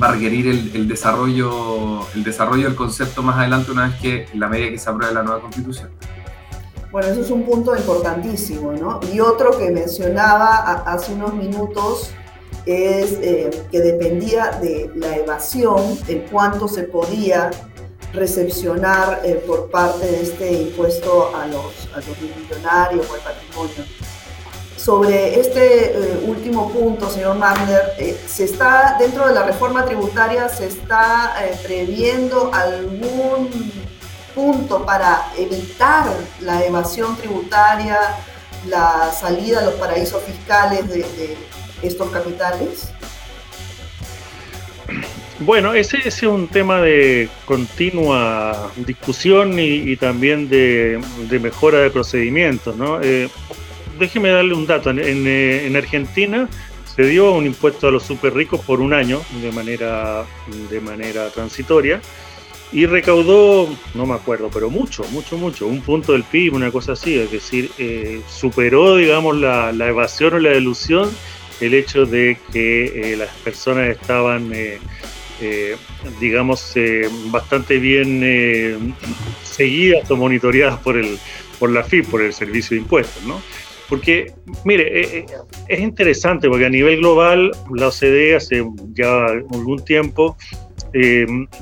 va 0.00 0.08
a 0.08 0.12
requerir 0.12 0.46
el, 0.74 0.88
desarrollo, 0.88 2.06
el 2.14 2.24
desarrollo 2.24 2.64
del 2.64 2.76
concepto 2.76 3.22
más 3.22 3.38
adelante 3.38 3.70
una 3.70 3.88
vez 3.88 4.00
que, 4.00 4.26
la 4.34 4.48
medida 4.48 4.70
que 4.70 4.78
se 4.78 4.90
apruebe 4.90 5.14
la 5.14 5.22
nueva 5.22 5.40
constitución. 5.40 5.90
Bueno, 6.90 7.08
eso 7.08 7.22
es 7.22 7.30
un 7.30 7.44
punto 7.44 7.74
importantísimo, 7.74 8.72
¿no? 8.72 9.00
Y 9.12 9.20
otro 9.20 9.56
que 9.56 9.70
mencionaba 9.70 10.82
hace 10.86 11.14
unos 11.14 11.34
minutos 11.34 12.10
es 12.66 13.18
que 13.70 13.80
dependía 13.80 14.50
de 14.60 14.90
la 14.94 15.16
evasión, 15.16 15.98
en 16.06 16.20
cuánto 16.30 16.68
se 16.68 16.84
podía 16.84 17.50
recepcionar 18.12 19.22
eh, 19.24 19.42
por 19.46 19.70
parte 19.70 20.06
de 20.06 20.22
este 20.22 20.52
impuesto 20.52 21.34
a 21.34 21.46
los, 21.46 21.88
a 21.94 21.96
los 21.96 22.20
millonarios 22.20 23.08
o 23.10 23.14
al 23.14 23.20
patrimonio. 23.20 23.84
Sobre 24.82 25.38
este 25.38 25.92
eh, 25.92 26.20
último 26.24 26.72
punto, 26.72 27.08
señor 27.08 27.36
Magner, 27.36 27.92
eh, 27.98 28.18
¿se 28.26 28.42
está, 28.42 28.96
dentro 28.98 29.28
de 29.28 29.32
la 29.32 29.44
reforma 29.44 29.84
tributaria, 29.84 30.48
se 30.48 30.66
está 30.66 31.36
previendo 31.62 32.50
algún 32.52 33.48
punto 34.34 34.84
para 34.84 35.28
evitar 35.38 36.06
la 36.40 36.64
evasión 36.64 37.16
tributaria, 37.16 37.96
la 38.66 39.12
salida 39.12 39.60
a 39.60 39.66
los 39.66 39.74
paraísos 39.74 40.20
fiscales 40.24 40.88
de, 40.88 40.96
de 40.96 41.36
estos 41.84 42.10
capitales? 42.10 42.92
Bueno, 45.38 45.74
ese, 45.74 45.98
es 46.04 46.22
un 46.24 46.48
tema 46.48 46.80
de 46.80 47.28
continua 47.44 48.72
discusión 48.76 49.58
y, 49.58 49.96
también 49.96 50.48
de, 50.48 51.00
mejora 51.40 51.78
de 51.78 51.90
procedimientos. 51.90 52.76
¿no? 52.76 53.00
Eh, 54.02 54.06
déjeme 54.06 54.30
darle 54.30 54.54
un 54.54 54.66
dato. 54.66 54.90
Eh, 54.90 55.66
en, 55.66 55.76
Argentina 55.76 56.48
se 56.84 57.04
dio 57.04 57.32
un 57.32 57.46
impuesto 57.46 57.88
a 57.88 57.90
los 57.90 58.02
super 58.02 58.34
ricos 58.34 58.60
por 58.60 58.80
un 58.80 58.92
año 58.92 59.22
de 59.40 59.52
manera, 59.52 60.24
de 60.70 60.80
manera 60.80 61.30
transitoria 61.30 62.00
y 62.72 62.86
recaudó, 62.86 63.68
no 63.94 64.06
me 64.06 64.14
acuerdo, 64.14 64.50
pero 64.52 64.70
mucho, 64.70 65.04
mucho, 65.10 65.36
mucho, 65.36 65.66
un 65.66 65.82
punto 65.82 66.12
del 66.12 66.24
PIB, 66.24 66.54
una 66.54 66.70
cosa 66.70 66.92
así. 66.92 67.18
Es 67.18 67.30
decir, 67.30 67.70
eh, 67.78 68.20
superó, 68.28 68.96
digamos, 68.96 69.36
la, 69.36 69.70
evasión 69.70 70.34
o 70.34 70.38
la 70.38 70.50
delusión 70.50 71.10
el 71.60 71.74
hecho 71.74 72.06
de 72.06 72.38
que 72.52 73.14
las 73.16 73.30
personas 73.44 73.88
estaban 73.88 74.50
eh, 75.44 75.76
digamos, 76.20 76.70
eh, 76.76 77.08
bastante 77.26 77.78
bien 77.78 78.20
eh, 78.22 78.78
seguidas 79.42 80.08
o 80.08 80.16
monitoreadas 80.16 80.78
por, 80.78 80.96
el, 80.96 81.18
por 81.58 81.70
la 81.70 81.82
FIP, 81.82 82.10
por 82.10 82.22
el 82.22 82.32
Servicio 82.32 82.76
de 82.76 82.82
Impuestos, 82.82 83.24
¿no? 83.24 83.42
Porque, 83.92 84.32
mire, 84.64 85.26
es 85.68 85.78
interesante 85.78 86.48
porque 86.48 86.64
a 86.64 86.70
nivel 86.70 87.00
global 87.00 87.50
la 87.74 87.88
OCDE 87.88 88.34
hace 88.34 88.64
ya 88.94 89.26
algún 89.26 89.84
tiempo 89.84 90.34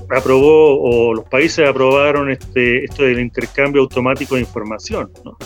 aprobó 0.09 0.81
o 0.81 1.13
los 1.13 1.25
países 1.25 1.69
aprobaron 1.69 2.31
este, 2.31 2.85
esto 2.85 3.03
del 3.03 3.19
intercambio 3.19 3.83
automático 3.83 4.37
de 4.37 4.43
información. 4.43 5.11
¿no? 5.25 5.37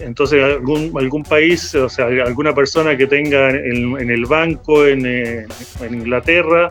entonces, 0.00 0.44
algún, 0.44 0.92
algún 0.98 1.22
país, 1.22 1.74
o 1.74 1.88
sea, 1.88 2.08
alguna 2.08 2.54
persona 2.54 2.94
que 2.94 3.06
tenga 3.06 3.48
en, 3.48 4.10
el 4.10 4.26
banco 4.26 4.86
en 4.86 5.46
Inglaterra 5.90 6.70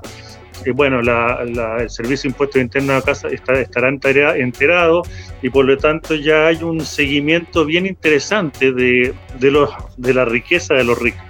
bueno, 0.73 0.99
el 0.99 1.89
Servicio 1.89 2.29
de 2.29 2.33
Impuestos 2.33 2.61
Internos 2.61 3.01
acá 3.01 3.11
está, 3.29 3.53
estará 3.53 3.89
enterado 3.89 5.03
y 5.41 5.49
por 5.49 5.65
lo 5.65 5.77
tanto 5.77 6.15
ya 6.15 6.47
hay 6.47 6.63
un 6.63 6.81
seguimiento 6.81 7.65
bien 7.65 7.85
interesante 7.85 8.71
de, 8.71 9.13
los, 9.39 9.69
de 9.97 10.13
la 10.13 10.25
riqueza 10.25 10.73
de 10.73 10.83
los 10.83 10.99
ricos. 10.99 11.21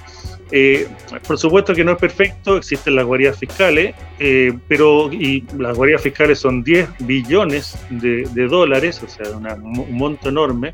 Eh, 0.55 0.87
por 1.25 1.39
supuesto 1.39 1.73
que 1.73 1.83
no 1.83 1.93
es 1.93 1.97
perfecto, 1.97 2.57
existen 2.57 2.95
las 2.95 3.05
guarías 3.05 3.39
fiscales, 3.39 3.95
eh, 4.19 4.53
pero 4.67 5.11
y 5.11 5.43
las 5.57 5.75
guarías 5.75 5.99
fiscales 5.99 6.37
son 6.37 6.63
10 6.63 6.89
billones 6.99 7.75
de, 7.89 8.23
dólares, 8.47 9.01
o 9.03 9.07
sea, 9.07 9.31
un 9.35 9.97
monto 9.97 10.29
enorme. 10.29 10.71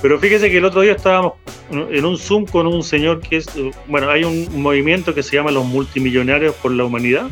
Pero 0.00 0.20
fíjese 0.20 0.48
que 0.48 0.58
el 0.58 0.64
otro 0.64 0.82
día 0.82 0.92
estábamos 0.92 1.32
en 1.70 2.04
un 2.04 2.18
Zoom 2.18 2.44
con 2.44 2.68
un 2.68 2.84
señor 2.84 3.20
que 3.20 3.38
es, 3.38 3.48
bueno, 3.88 4.10
hay 4.10 4.22
un 4.22 4.62
movimiento 4.62 5.12
que 5.12 5.24
se 5.24 5.34
llama 5.34 5.50
los 5.50 5.64
multimillonarios 5.64 6.54
por 6.56 6.70
la 6.70 6.84
humanidad, 6.84 7.26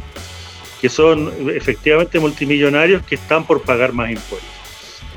que 0.80 0.88
son 0.88 1.32
efectivamente 1.54 2.18
multimillonarios 2.18 3.02
que 3.02 3.14
están 3.14 3.46
por 3.46 3.62
pagar 3.62 3.92
más 3.92 4.10
impuestos. 4.10 4.54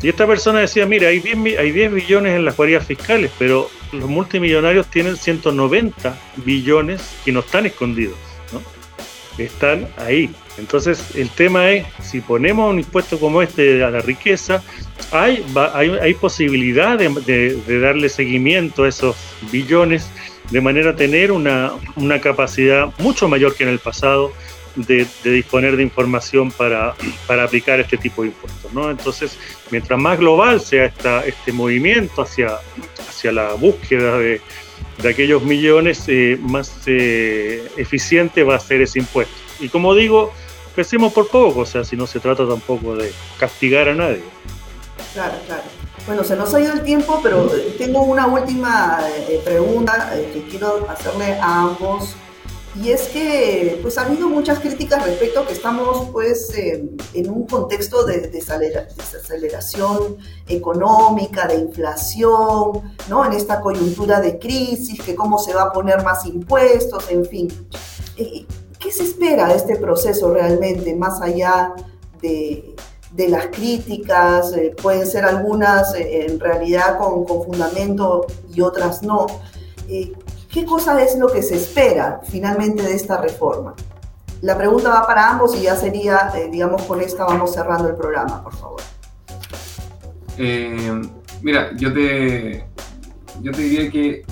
Y 0.02 0.10
esta 0.10 0.28
persona 0.28 0.60
decía, 0.60 0.86
mira, 0.86 1.08
hay 1.10 1.20
10, 1.20 1.58
hay 1.58 1.72
10 1.72 1.94
billones 1.94 2.36
en 2.36 2.46
las 2.46 2.56
guardias 2.56 2.86
fiscales, 2.86 3.32
pero 3.40 3.70
los 3.92 4.08
multimillonarios 4.08 4.88
tienen 4.88 5.18
190 5.18 6.18
billones 6.38 7.02
que 7.26 7.32
no 7.32 7.40
están 7.40 7.66
escondidos, 7.66 8.16
¿no? 8.54 8.62
están 9.44 9.88
ahí. 9.98 10.30
Entonces 10.58 11.16
el 11.16 11.30
tema 11.30 11.72
es, 11.72 11.86
si 12.02 12.22
ponemos 12.22 12.72
un 12.72 12.80
impuesto 12.80 13.20
como 13.20 13.42
este 13.42 13.84
a 13.84 13.90
la 13.90 14.02
riqueza, 14.02 14.64
hay, 15.12 15.44
hay, 15.74 15.90
hay 16.02 16.14
posibilidad 16.16 16.98
de, 16.98 17.10
de, 17.66 17.80
darle 17.80 18.10
seguimiento 18.10 18.84
a 18.84 18.90
esos 18.90 19.16
billones 19.52 20.10
de 20.50 20.62
manera 20.62 20.92
a 20.92 20.96
tener 20.96 21.32
una, 21.32 21.74
una 21.96 22.20
capacidad 22.22 22.92
mucho 23.00 23.28
mayor 23.28 23.56
que 23.56 23.64
en 23.64 23.70
el 23.70 23.80
pasado 23.80 24.32
de, 24.78 25.08
disponer 25.24 25.76
de 25.76 25.84
información 25.84 26.52
para, 26.52 26.96
para, 27.26 27.44
aplicar 27.44 27.80
este 27.80 27.98
tipo 27.98 28.22
de 28.22 28.30
impuestos. 28.30 28.72
¿no? 28.74 28.92
Entonces, 28.92 29.38
mientras 29.72 30.00
más 30.00 30.20
global 30.20 30.62
sea 30.62 30.86
esta, 30.86 31.26
este 31.26 31.52
movimiento 31.52 32.22
hacia, 32.22 32.60
hacia 33.10 33.32
la 33.32 33.54
búsqueda 33.54 34.18
de, 34.18 34.42
de 35.02 35.10
aquellos 35.10 35.44
millones, 35.44 36.04
eh, 36.08 36.38
más 36.40 36.72
eh, 36.86 37.68
eficiente 37.78 38.44
va 38.44 38.56
a 38.56 38.60
ser 38.60 38.82
ese 38.82 39.00
impuesto. 39.00 39.34
Y 39.60 39.70
como 39.70 39.96
digo, 39.96 40.32
empecemos 40.70 41.12
por 41.14 41.28
poco, 41.28 41.62
o 41.62 41.66
sea, 41.66 41.84
si 41.84 41.96
no 41.96 42.06
se 42.06 42.20
trata 42.20 42.48
tampoco 42.48 42.96
de 42.96 43.12
castigar 43.40 43.90
a 43.90 43.96
nadie. 43.96 44.24
Claro, 45.14 45.36
claro. 45.48 45.64
Bueno, 46.06 46.24
se 46.24 46.36
nos 46.36 46.54
ha 46.54 46.62
ido 46.62 46.74
el 46.74 46.84
tiempo, 46.84 47.20
pero 47.22 47.52
tengo 47.78 48.02
una 48.04 48.28
última 48.28 49.00
eh, 49.28 49.42
pregunta 49.44 50.14
que 50.32 50.44
quiero 50.50 50.88
hacerle 50.90 51.34
a 51.34 51.62
ambos 51.62 52.16
y 52.82 52.92
es 52.92 53.08
que 53.08 53.80
pues 53.82 53.98
ha 53.98 54.06
habido 54.06 54.30
muchas 54.30 54.60
críticas 54.60 55.04
respecto 55.04 55.40
a 55.40 55.48
que 55.48 55.54
estamos 55.54 56.10
pues 56.12 56.52
en 56.56 57.30
un 57.30 57.48
contexto 57.48 58.06
de 58.06 58.28
desaceleración 58.28 60.18
económica, 60.48 61.48
de 61.48 61.56
inflación, 61.56 62.94
¿no? 63.10 63.26
En 63.26 63.34
esta 63.34 63.62
coyuntura 63.62 64.20
de 64.22 64.38
crisis, 64.38 65.02
que 65.02 65.16
cómo 65.16 65.40
se 65.40 65.54
va 65.54 65.64
a 65.64 65.72
poner 65.72 66.04
más 66.04 66.26
impuestos, 66.26 67.10
en 67.10 67.26
fin. 67.26 67.48
Eh, 68.16 68.46
¿Qué 68.80 68.92
se 68.92 69.04
espera 69.04 69.48
de 69.48 69.56
este 69.56 69.78
proceso 69.78 70.32
realmente, 70.32 70.96
más 70.96 71.20
allá 71.22 71.74
de, 72.22 72.76
de 73.12 73.30
las 73.30 73.48
críticas? 73.48 74.54
Eh, 74.54 74.76
pueden 74.80 75.08
ser 75.08 75.26
algunas 75.26 75.96
eh, 75.96 76.28
en 76.28 76.40
realidad 76.40 77.00
con, 77.00 77.26
con, 77.26 77.44
fundamento 77.44 78.28
y 78.54 78.62
otras 78.62 79.02
no. 79.02 79.26
¿Qué 80.50 80.66
cosa 80.66 81.02
es 81.04 81.18
lo 81.18 81.28
que 81.28 81.42
se 81.42 81.56
espera 81.56 82.22
finalmente 82.30 82.84
de 82.84 82.96
esta 82.96 83.20
reforma? 83.20 83.76
La 84.42 84.58
pregunta 84.58 84.90
va 84.90 85.06
para 85.06 85.30
ambos 85.30 85.56
y 85.56 85.64
ya 85.64 85.76
sería, 85.76 86.32
eh, 86.36 86.50
digamos, 86.52 86.84
con 86.84 87.02
esta 87.02 87.26
vamos 87.26 87.54
cerrando 87.54 87.90
el 87.90 87.96
programa, 87.96 88.44
por 88.44 88.56
favor. 88.56 88.82
Eh, 90.38 91.02
mira, 91.42 91.72
yo 91.76 91.92
te, 91.94 92.68
yo 93.42 93.52
te 93.52 93.62
diría 93.62 93.92
que 93.92 94.26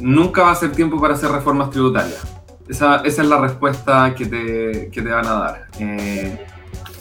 nunca 0.00 0.42
va 0.42 0.50
a 0.50 0.56
ser 0.56 0.72
tiempo 0.72 1.00
para 1.00 1.14
hacer 1.14 1.30
reformas 1.30 1.70
tributarias. 1.70 2.22
Esa, 2.68 2.96
es 3.02 3.18
la 3.18 3.38
respuesta 3.38 4.14
que 4.16 4.26
te, 4.26 4.90
que 4.90 5.02
te 5.02 5.08
van 5.08 5.26
a 5.26 5.32
dar. 5.32 5.66
Eh, 5.78 6.44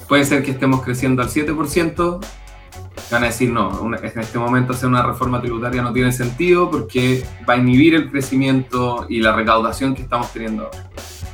puede 0.07 0.25
ser 0.25 0.43
que 0.43 0.51
estemos 0.51 0.81
creciendo 0.83 1.21
al 1.21 1.29
7%, 1.29 2.19
van 3.15 3.23
a 3.23 3.27
decir, 3.27 3.51
no, 3.51 3.93
en 3.95 4.19
este 4.19 4.39
momento 4.39 4.73
hacer 4.73 4.87
una 4.87 5.03
reforma 5.03 5.41
tributaria 5.41 5.81
no 5.81 5.91
tiene 5.91 6.11
sentido 6.11 6.69
porque 6.69 7.23
va 7.47 7.55
a 7.55 7.57
inhibir 7.57 7.95
el 7.95 8.09
crecimiento 8.09 9.05
y 9.09 9.19
la 9.19 9.33
recaudación 9.33 9.93
que 9.95 10.01
estamos 10.01 10.31
teniendo 10.31 10.65
ahora. 10.65 10.89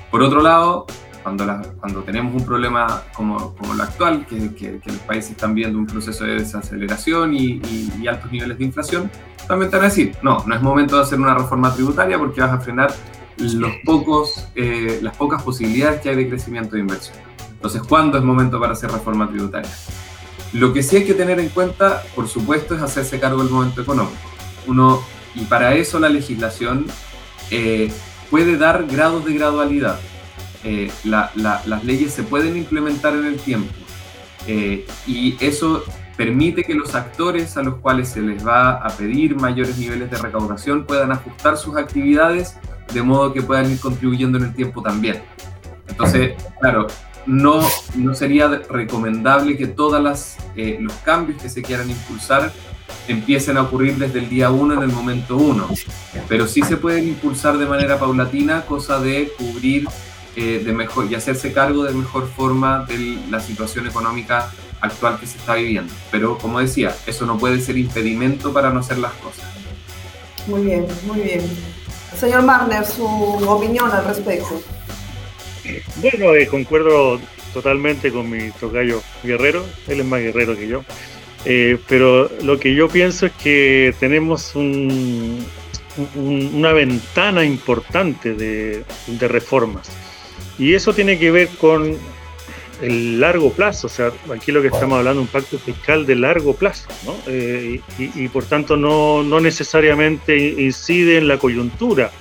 Por 0.09 0.21
otro 0.21 0.41
lado, 0.41 0.85
cuando, 1.23 1.45
cuando 1.79 2.03
tenemos 2.03 2.33
un 2.33 2.45
problema 2.45 3.03
como, 3.13 3.53
como 3.55 3.73
el 3.73 3.81
actual, 3.81 4.25
que, 4.25 4.55
que, 4.55 4.79
los 4.85 4.99
países 4.99 5.31
están 5.31 5.53
viendo 5.53 5.77
un 5.77 5.85
proceso 5.85 6.23
de 6.23 6.35
desaceleración 6.35 7.33
y, 7.33 7.61
y, 7.99 8.07
altos 8.07 8.31
niveles 8.31 8.57
de 8.57 8.63
inflación, 8.63 9.11
también 9.47 9.69
te 9.69 9.75
van 9.75 9.85
a 9.85 9.89
decir, 9.89 10.15
no, 10.21 10.43
no 10.47 10.55
es 10.55 10.61
momento 10.61 10.95
de 10.95 11.01
hacer 11.03 11.19
una 11.19 11.33
reforma 11.33 11.73
tributaria 11.73 12.17
porque 12.17 12.41
vas 12.41 12.51
a 12.51 12.59
frenar 12.59 12.93
los 13.37 13.71
pocos, 13.85 14.47
eh, 14.55 14.99
las 15.01 15.15
pocas 15.17 15.43
posibilidades 15.43 16.01
que 16.01 16.09
hay 16.09 16.15
de 16.15 16.29
crecimiento 16.29 16.75
de 16.75 16.81
inversión. 16.81 17.17
Entonces, 17.51 17.81
¿cuándo 17.83 18.17
es 18.17 18.23
momento 18.23 18.59
para 18.59 18.73
hacer 18.73 18.89
reforma 18.89 19.27
tributaria? 19.29 19.69
Lo 20.53 20.73
que 20.73 20.83
sí 20.83 20.97
hay 20.97 21.05
que 21.05 21.13
tener 21.13 21.39
en 21.39 21.49
cuenta, 21.49 22.03
por 22.15 22.27
supuesto, 22.27 22.75
es 22.75 22.81
hacerse 22.81 23.19
cargo 23.19 23.43
del 23.43 23.51
momento 23.51 23.81
económico. 23.81 24.17
Uno, 24.65 25.03
y 25.35 25.41
para 25.45 25.75
eso 25.75 25.99
la 25.99 26.09
legislación 26.09 26.85
eh, 27.51 27.91
puede 28.29 28.57
dar 28.57 28.85
grados 28.87 29.25
de 29.25 29.33
gradualidad. 29.33 29.99
Eh, 30.63 30.91
las 31.03 31.83
leyes 31.83 32.13
se 32.13 32.23
pueden 32.23 32.57
implementar 32.57 33.13
en 33.13 33.25
el 33.25 33.37
tiempo. 33.37 33.71
Eh, 34.47 34.85
y 35.05 35.37
eso 35.39 35.83
permite 36.15 36.63
que 36.63 36.73
los 36.73 36.95
actores 36.95 37.57
a 37.57 37.63
los 37.63 37.75
cuales 37.75 38.09
se 38.09 38.21
les 38.21 38.45
va 38.45 38.71
a 38.77 38.87
pedir 38.89 39.35
mayores 39.35 39.77
niveles 39.77 40.09
de 40.09 40.17
recaudación 40.17 40.85
puedan 40.85 41.11
ajustar 41.11 41.57
sus 41.57 41.77
actividades 41.77 42.57
de 42.93 43.03
modo 43.03 43.33
que 43.33 43.41
puedan 43.41 43.71
ir 43.71 43.79
contribuyendo 43.79 44.37
en 44.37 44.45
el 44.45 44.53
tiempo 44.53 44.81
también. 44.81 45.21
Entonces, 45.87 46.35
claro, 46.59 46.87
no, 47.27 47.67
no 47.95 48.15
sería 48.15 48.47
recomendable 48.69 49.57
que 49.57 49.67
todos 49.67 50.37
eh, 50.55 50.77
los 50.79 50.93
cambios 50.93 51.41
que 51.41 51.49
se 51.49 51.61
quieran 51.61 51.89
impulsar 51.89 52.51
empiecen 53.07 53.57
a 53.57 53.63
ocurrir 53.63 53.97
desde 53.97 54.19
el 54.19 54.29
día 54.29 54.49
1 54.49 54.75
en 54.75 54.83
el 54.83 54.89
momento 54.89 55.37
1, 55.37 55.67
pero 56.27 56.47
sí 56.47 56.61
se 56.61 56.77
pueden 56.77 57.07
impulsar 57.07 57.57
de 57.57 57.65
manera 57.65 57.99
paulatina, 57.99 58.65
cosa 58.65 58.99
de 58.99 59.31
cubrir 59.37 59.87
eh, 60.35 60.61
de 60.63 60.73
mejor 60.73 61.11
y 61.11 61.15
hacerse 61.15 61.53
cargo 61.53 61.83
de 61.83 61.93
mejor 61.93 62.27
forma 62.29 62.85
de 62.85 63.17
la 63.29 63.39
situación 63.39 63.87
económica 63.87 64.51
actual 64.81 65.19
que 65.19 65.27
se 65.27 65.37
está 65.37 65.55
viviendo. 65.55 65.93
Pero 66.11 66.37
como 66.37 66.59
decía, 66.59 66.95
eso 67.05 67.25
no 67.25 67.37
puede 67.37 67.59
ser 67.59 67.77
impedimento 67.77 68.53
para 68.53 68.69
no 68.71 68.79
hacer 68.79 68.99
las 68.99 69.13
cosas. 69.13 69.45
Muy 70.47 70.61
bien, 70.61 70.85
muy 71.05 71.21
bien. 71.21 71.41
Señor 72.17 72.43
Marner, 72.43 72.85
su 72.85 73.05
opinión 73.05 73.91
al 73.91 74.05
respecto. 74.05 74.61
Bueno, 75.97 76.35
eh, 76.35 76.47
concuerdo 76.47 77.19
totalmente 77.53 78.11
con 78.11 78.29
mi 78.29 78.51
tocayo 78.51 79.01
guerrero, 79.23 79.65
él 79.87 79.99
es 79.99 80.05
más 80.05 80.21
guerrero 80.21 80.55
que 80.55 80.67
yo. 80.67 80.83
Eh, 81.45 81.77
pero 81.87 82.29
lo 82.43 82.59
que 82.59 82.75
yo 82.75 82.89
pienso 82.89 83.27
es 83.27 83.31
que 83.33 83.93
tenemos 83.99 84.55
una 84.55 85.43
ventana 86.73 87.45
importante 87.45 88.33
de, 88.33 88.83
reformas. 89.27 89.89
Y 90.59 90.73
eso 90.73 90.93
tiene 90.93 91.17
que 91.17 91.31
ver 91.31 91.47
con 91.59 91.95
el 92.81 93.19
largo 93.19 93.51
plazo. 93.51 93.87
O 93.87 93.89
sea, 93.89 94.11
aquí 94.35 94.51
lo 94.51 94.61
que 94.61 94.67
estamos 94.67 94.97
hablando 94.97 95.21
es 95.21 95.27
un 95.27 95.31
pacto 95.31 95.57
fiscal 95.57 96.05
de 96.05 96.15
largo 96.15 96.55
plazo. 96.55 96.87
¿no? 97.05 97.15
Eh, 97.27 97.79
y, 97.97 98.27
por 98.27 98.45
tanto 98.45 98.75
no 98.75 99.39
necesariamente 99.39 100.37
incide 100.37 101.17
en 101.17 101.27
la 101.27 101.37
coyuntura 101.37 102.11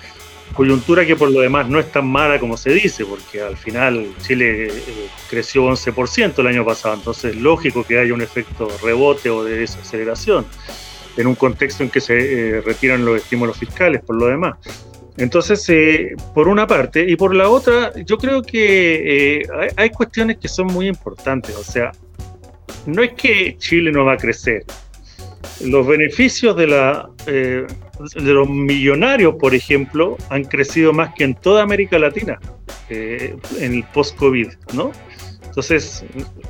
coyuntura 0.54 1.04
que 1.04 1.16
por 1.16 1.30
lo 1.30 1.40
demás 1.40 1.68
no 1.68 1.78
es 1.78 1.90
tan 1.90 2.06
mala 2.06 2.38
como 2.38 2.56
se 2.56 2.70
dice, 2.70 3.04
porque 3.04 3.42
al 3.42 3.56
final 3.56 4.06
Chile 4.22 4.68
eh, 4.68 5.09
creció 5.28 5.64
11% 5.64 6.38
el 6.38 6.46
año 6.46 6.64
pasado, 6.64 6.94
entonces 6.94 7.35
es 7.35 7.40
lógico 7.40 7.85
que 7.85 7.98
haya 7.98 8.14
un 8.14 8.22
efecto 8.22 8.68
rebote 8.82 9.30
o 9.30 9.44
de 9.44 9.59
desaceleración 9.59 10.46
en 11.16 11.26
un 11.26 11.35
contexto 11.35 11.82
en 11.82 11.90
que 11.90 12.00
se 12.00 12.16
eh, 12.59 12.61
retiran 12.61 13.04
los 13.04 13.16
estímulos 13.16 13.56
fiscales 13.56 14.02
por 14.02 14.16
lo 14.16 14.26
demás. 14.26 14.56
Entonces, 15.18 15.66
eh, 15.70 16.14
por 16.35 16.46
una 16.46 16.66
parte, 16.66 17.04
y 17.09 17.16
por 17.16 17.35
la 17.35 17.48
otra, 17.48 17.92
yo 18.04 18.18
creo 18.18 18.42
que 18.42 19.46
hay, 19.59 19.68
hay 19.76 19.90
cuestiones 19.90 20.37
que 20.37 20.48
son 20.48 20.66
muy 20.66 20.88
importantes, 20.88 21.56
o 21.56 21.64
sea, 21.64 21.92
no 22.85 23.02
es 23.02 23.12
que 23.14 23.56
Chile 23.59 23.90
no 23.90 24.04
va 24.04 24.12
a 24.12 24.16
crecer, 24.18 24.64
los 25.64 25.87
beneficios 25.87 26.57
de 26.57 26.66
la 26.66 27.09
de 27.27 28.33
los 28.33 28.49
millonarios, 28.49 29.37
por 29.37 29.55
ejemplo, 29.55 30.16
han 30.29 30.45
crecido 30.45 30.92
más 30.92 31.14
que 31.14 31.25
en 31.25 31.35
toda 31.35 31.62
América 31.62 31.99
Latina 31.99 32.38
eh, 32.90 33.37
en 33.61 33.75
el 33.75 33.85
post-COVID, 33.85 34.49
¿no? 34.75 34.92
Entonces, 35.45 36.05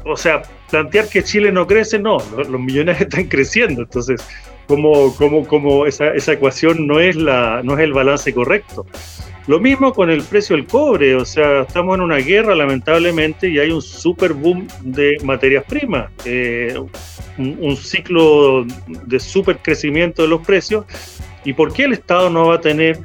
o 0.04 0.16
sea, 0.16 0.42
plantear 0.70 1.08
que 1.08 1.22
Chile 1.22 1.52
no 1.52 1.66
crece, 1.66 1.98
no, 1.98 2.18
los, 2.36 2.60
millonarios 2.60 3.02
están 3.08 3.24
creciendo, 3.26 3.82
entonces, 3.82 4.20
como 4.66 5.86
esa, 5.86 6.08
esa, 6.08 6.32
ecuación 6.32 6.88
no 6.88 6.98
es, 6.98 7.14
la, 7.14 7.62
no 7.62 7.74
es 7.74 7.80
el 7.80 7.92
balance 7.92 8.34
correcto. 8.34 8.84
Lo 9.46 9.60
mismo 9.60 9.92
con 9.92 10.10
el 10.10 10.22
precio 10.22 10.56
del 10.56 10.66
cobre, 10.66 11.14
o 11.14 11.24
sea, 11.24 11.62
estamos 11.62 11.94
en 11.96 12.00
una 12.00 12.16
guerra 12.16 12.54
lamentablemente 12.54 13.48
y 13.48 13.60
hay 13.60 13.70
un 13.70 13.80
super 13.80 14.32
boom 14.32 14.66
de 14.80 15.18
materias 15.22 15.64
primas, 15.64 16.10
eh, 16.24 16.76
un, 17.38 17.76
ciclo 17.76 18.66
de 18.86 19.20
super 19.20 19.58
crecimiento 19.58 20.22
de 20.22 20.28
los 20.28 20.44
precios 20.44 20.84
¿Y 21.44 21.52
por 21.52 21.72
qué 21.72 21.84
el 21.84 21.92
Estado 21.92 22.28
no 22.28 22.46
va 22.46 22.56
a 22.56 22.60
tener 22.60 22.98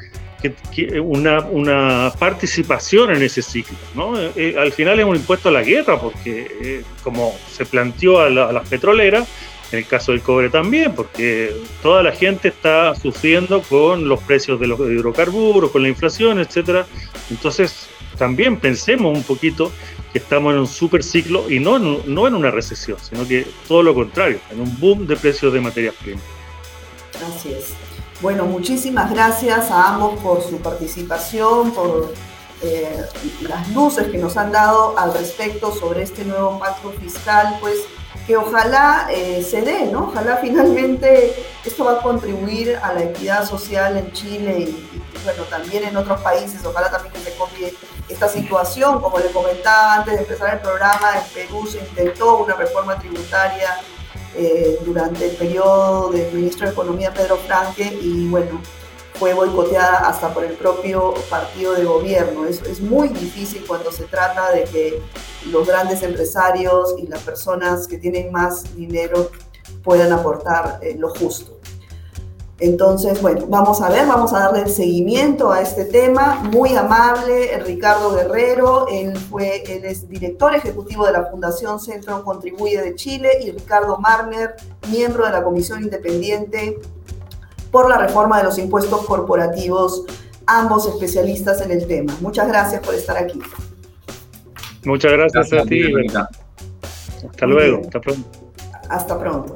una, 1.03 2.11
participación 2.17 3.11
en 3.11 3.21
ese 3.21 3.43
ciclo? 3.43 3.77
Eh, 4.17 4.31
eh, 4.35 4.55
al 4.57 4.71
final 4.71 4.99
es 4.99 5.05
un 5.05 5.15
impuesto 5.15 5.49
a 5.49 5.51
la 5.51 5.61
guerra, 5.61 5.99
porque 5.99 6.81
como 7.03 7.35
se 7.51 7.65
planteó 7.65 8.19
a, 8.19 8.31
las 8.31 8.67
petroleras, 8.67 9.27
en 9.71 9.79
el 9.79 9.87
caso 9.87 10.11
del 10.11 10.21
cobre 10.21 10.49
también, 10.49 10.93
porque 10.93 11.55
toda 11.81 12.03
la 12.03 12.11
gente 12.11 12.49
está 12.49 12.93
sufriendo 12.95 13.61
con 13.61 14.07
los 14.07 14.19
precios 14.21 14.59
de 14.59 14.67
los 14.67 14.79
hidrocarburos, 14.79 15.71
con 15.71 15.81
la 15.81 15.89
inflación, 15.89 16.39
etcétera. 16.39 16.85
Entonces, 17.29 17.87
también 18.17 18.59
pensemos 18.59 19.15
un 19.15 19.23
poquito 19.23 19.71
que 20.11 20.19
estamos 20.19 20.53
en 20.53 20.59
un 20.59 20.67
super 20.67 21.03
ciclo 21.03 21.49
y 21.49 21.59
no, 21.59 21.79
no 21.79 22.27
en 22.27 22.35
una 22.35 22.51
recesión, 22.51 22.97
sino 23.01 23.25
que 23.27 23.47
todo 23.67 23.81
lo 23.81 23.95
contrario, 23.95 24.39
en 24.51 24.59
un 24.59 24.79
boom 24.79 25.07
de 25.07 25.15
precios 25.15 25.53
de 25.53 25.61
materias 25.61 25.95
primas. 26.01 26.23
Así 27.35 27.53
es. 27.53 27.73
Bueno, 28.21 28.45
muchísimas 28.45 29.09
gracias 29.11 29.71
a 29.71 29.93
ambos 29.93 30.19
por 30.19 30.43
su 30.43 30.57
participación, 30.57 31.71
por 31.71 32.13
eh, 32.61 33.03
las 33.41 33.69
luces 33.69 34.09
que 34.09 34.17
nos 34.17 34.37
han 34.37 34.51
dado 34.51 34.97
al 34.97 35.13
respecto 35.13 35.73
sobre 35.73 36.03
este 36.03 36.25
nuevo 36.25 36.59
pacto 36.59 36.91
fiscal, 37.01 37.57
pues 37.59 37.77
que 38.27 38.37
ojalá 38.37 39.07
eh, 39.11 39.43
se 39.43 39.61
dé, 39.61 39.85
¿no? 39.85 40.05
Ojalá 40.05 40.37
finalmente 40.37 41.33
esto 41.65 41.85
va 41.85 41.93
a 41.93 42.01
contribuir 42.01 42.77
a 42.81 42.93
la 42.93 43.03
equidad 43.03 43.47
social 43.47 43.97
en 43.97 44.11
Chile 44.11 44.59
y, 44.59 45.01
bueno, 45.23 45.43
también 45.43 45.83
en 45.83 45.95
otros 45.97 46.21
países, 46.21 46.63
ojalá 46.65 46.89
también 46.89 47.13
que 47.13 47.19
se 47.19 47.35
copie 47.35 47.73
esta 48.09 48.27
situación. 48.27 49.01
Como 49.01 49.19
le 49.19 49.31
comentaba 49.31 49.95
antes 49.95 50.15
de 50.15 50.21
empezar 50.21 50.53
el 50.53 50.59
programa, 50.59 51.13
en 51.17 51.33
Perú 51.33 51.65
se 51.67 51.79
intentó 51.79 52.37
una 52.37 52.55
reforma 52.55 52.97
tributaria 52.99 53.79
eh, 54.35 54.77
durante 54.85 55.29
el 55.29 55.35
periodo 55.35 56.09
del 56.11 56.31
ministro 56.31 56.65
de 56.65 56.73
Economía 56.73 57.13
Pedro 57.13 57.37
Franque 57.37 57.99
y 58.01 58.27
bueno, 58.29 58.61
fue 59.21 59.35
boicoteada 59.35 60.07
hasta 60.07 60.33
por 60.33 60.43
el 60.43 60.53
propio 60.53 61.13
partido 61.29 61.75
de 61.75 61.85
gobierno. 61.85 62.47
Es, 62.47 62.59
es 62.63 62.81
muy 62.81 63.07
difícil 63.09 63.63
cuando 63.67 63.91
se 63.91 64.05
trata 64.05 64.51
de 64.51 64.63
que 64.63 64.99
los 65.51 65.67
grandes 65.67 66.01
empresarios 66.01 66.95
y 66.97 67.05
las 67.05 67.21
personas 67.21 67.87
que 67.87 67.99
tienen 67.99 68.31
más 68.31 68.75
dinero 68.75 69.29
puedan 69.83 70.11
aportar 70.11 70.79
eh, 70.81 70.95
lo 70.97 71.13
justo. 71.13 71.59
Entonces, 72.57 73.21
bueno, 73.21 73.45
vamos 73.47 73.79
a 73.83 73.89
ver, 73.89 74.07
vamos 74.07 74.33
a 74.33 74.39
darle 74.39 74.67
seguimiento 74.67 75.51
a 75.51 75.61
este 75.61 75.85
tema. 75.85 76.41
Muy 76.51 76.75
amable, 76.75 77.59
Ricardo 77.59 78.15
Guerrero, 78.15 78.87
él, 78.87 79.15
fue, 79.15 79.61
él 79.67 79.85
es 79.85 80.09
director 80.09 80.55
ejecutivo 80.55 81.05
de 81.05 81.11
la 81.11 81.25
Fundación 81.25 81.79
Centro 81.79 82.23
Contribuye 82.23 82.81
de 82.81 82.95
Chile, 82.95 83.29
y 83.43 83.51
Ricardo 83.51 83.99
Marner, 83.99 84.55
miembro 84.89 85.27
de 85.27 85.31
la 85.31 85.43
Comisión 85.43 85.83
Independiente 85.83 86.79
por 87.71 87.89
la 87.89 87.97
reforma 87.97 88.37
de 88.37 88.43
los 88.43 88.57
impuestos 88.57 89.05
corporativos, 89.05 90.03
ambos 90.45 90.87
especialistas 90.87 91.61
en 91.61 91.71
el 91.71 91.87
tema. 91.87 92.15
Muchas 92.21 92.47
gracias 92.47 92.85
por 92.85 92.93
estar 92.93 93.17
aquí. 93.17 93.39
Muchas 94.83 95.11
gracias, 95.11 95.53
a 95.53 95.63
ti. 95.63 95.93
Hasta 97.29 97.45
luego, 97.45 97.81
hasta 97.81 98.01
pronto. 98.01 98.29
Hasta 98.89 99.19
pronto. 99.19 99.55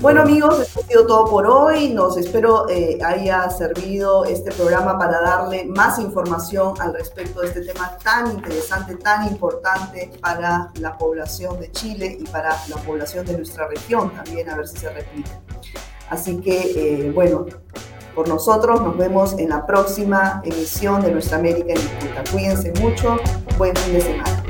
Bueno 0.00 0.20
amigos, 0.20 0.60
esto 0.60 0.80
ha 0.80 0.86
sido 0.86 1.06
todo 1.06 1.30
por 1.30 1.46
hoy. 1.46 1.94
Nos 1.94 2.18
espero 2.18 2.68
eh, 2.68 2.98
haya 3.02 3.48
servido 3.48 4.26
este 4.26 4.52
programa 4.52 4.98
para 4.98 5.20
darle 5.22 5.64
más 5.64 5.98
información 5.98 6.74
al 6.78 6.92
respecto 6.92 7.40
de 7.40 7.48
este 7.48 7.62
tema 7.62 7.96
tan 8.04 8.30
interesante, 8.30 8.96
tan 8.96 9.26
importante 9.28 10.10
para 10.20 10.70
la 10.78 10.96
población 10.98 11.58
de 11.58 11.72
Chile 11.72 12.18
y 12.20 12.24
para 12.24 12.50
la 12.68 12.76
población 12.76 13.24
de 13.24 13.38
nuestra 13.38 13.66
región 13.66 14.10
también, 14.10 14.50
a 14.50 14.56
ver 14.56 14.68
si 14.68 14.76
se 14.76 14.90
repite. 14.90 15.30
Así 16.10 16.38
que, 16.40 16.72
eh, 17.06 17.10
bueno, 17.12 17.46
por 18.14 18.28
nosotros 18.28 18.80
nos 18.80 18.96
vemos 18.96 19.38
en 19.38 19.50
la 19.50 19.66
próxima 19.66 20.42
emisión 20.44 21.02
de 21.02 21.12
Nuestra 21.12 21.38
América 21.38 21.68
en 21.68 21.80
Disputa. 21.80 22.24
Cuídense 22.32 22.72
mucho, 22.80 23.16
buen 23.56 23.76
fin 23.76 23.94
de 23.94 24.00
semana. 24.00 24.47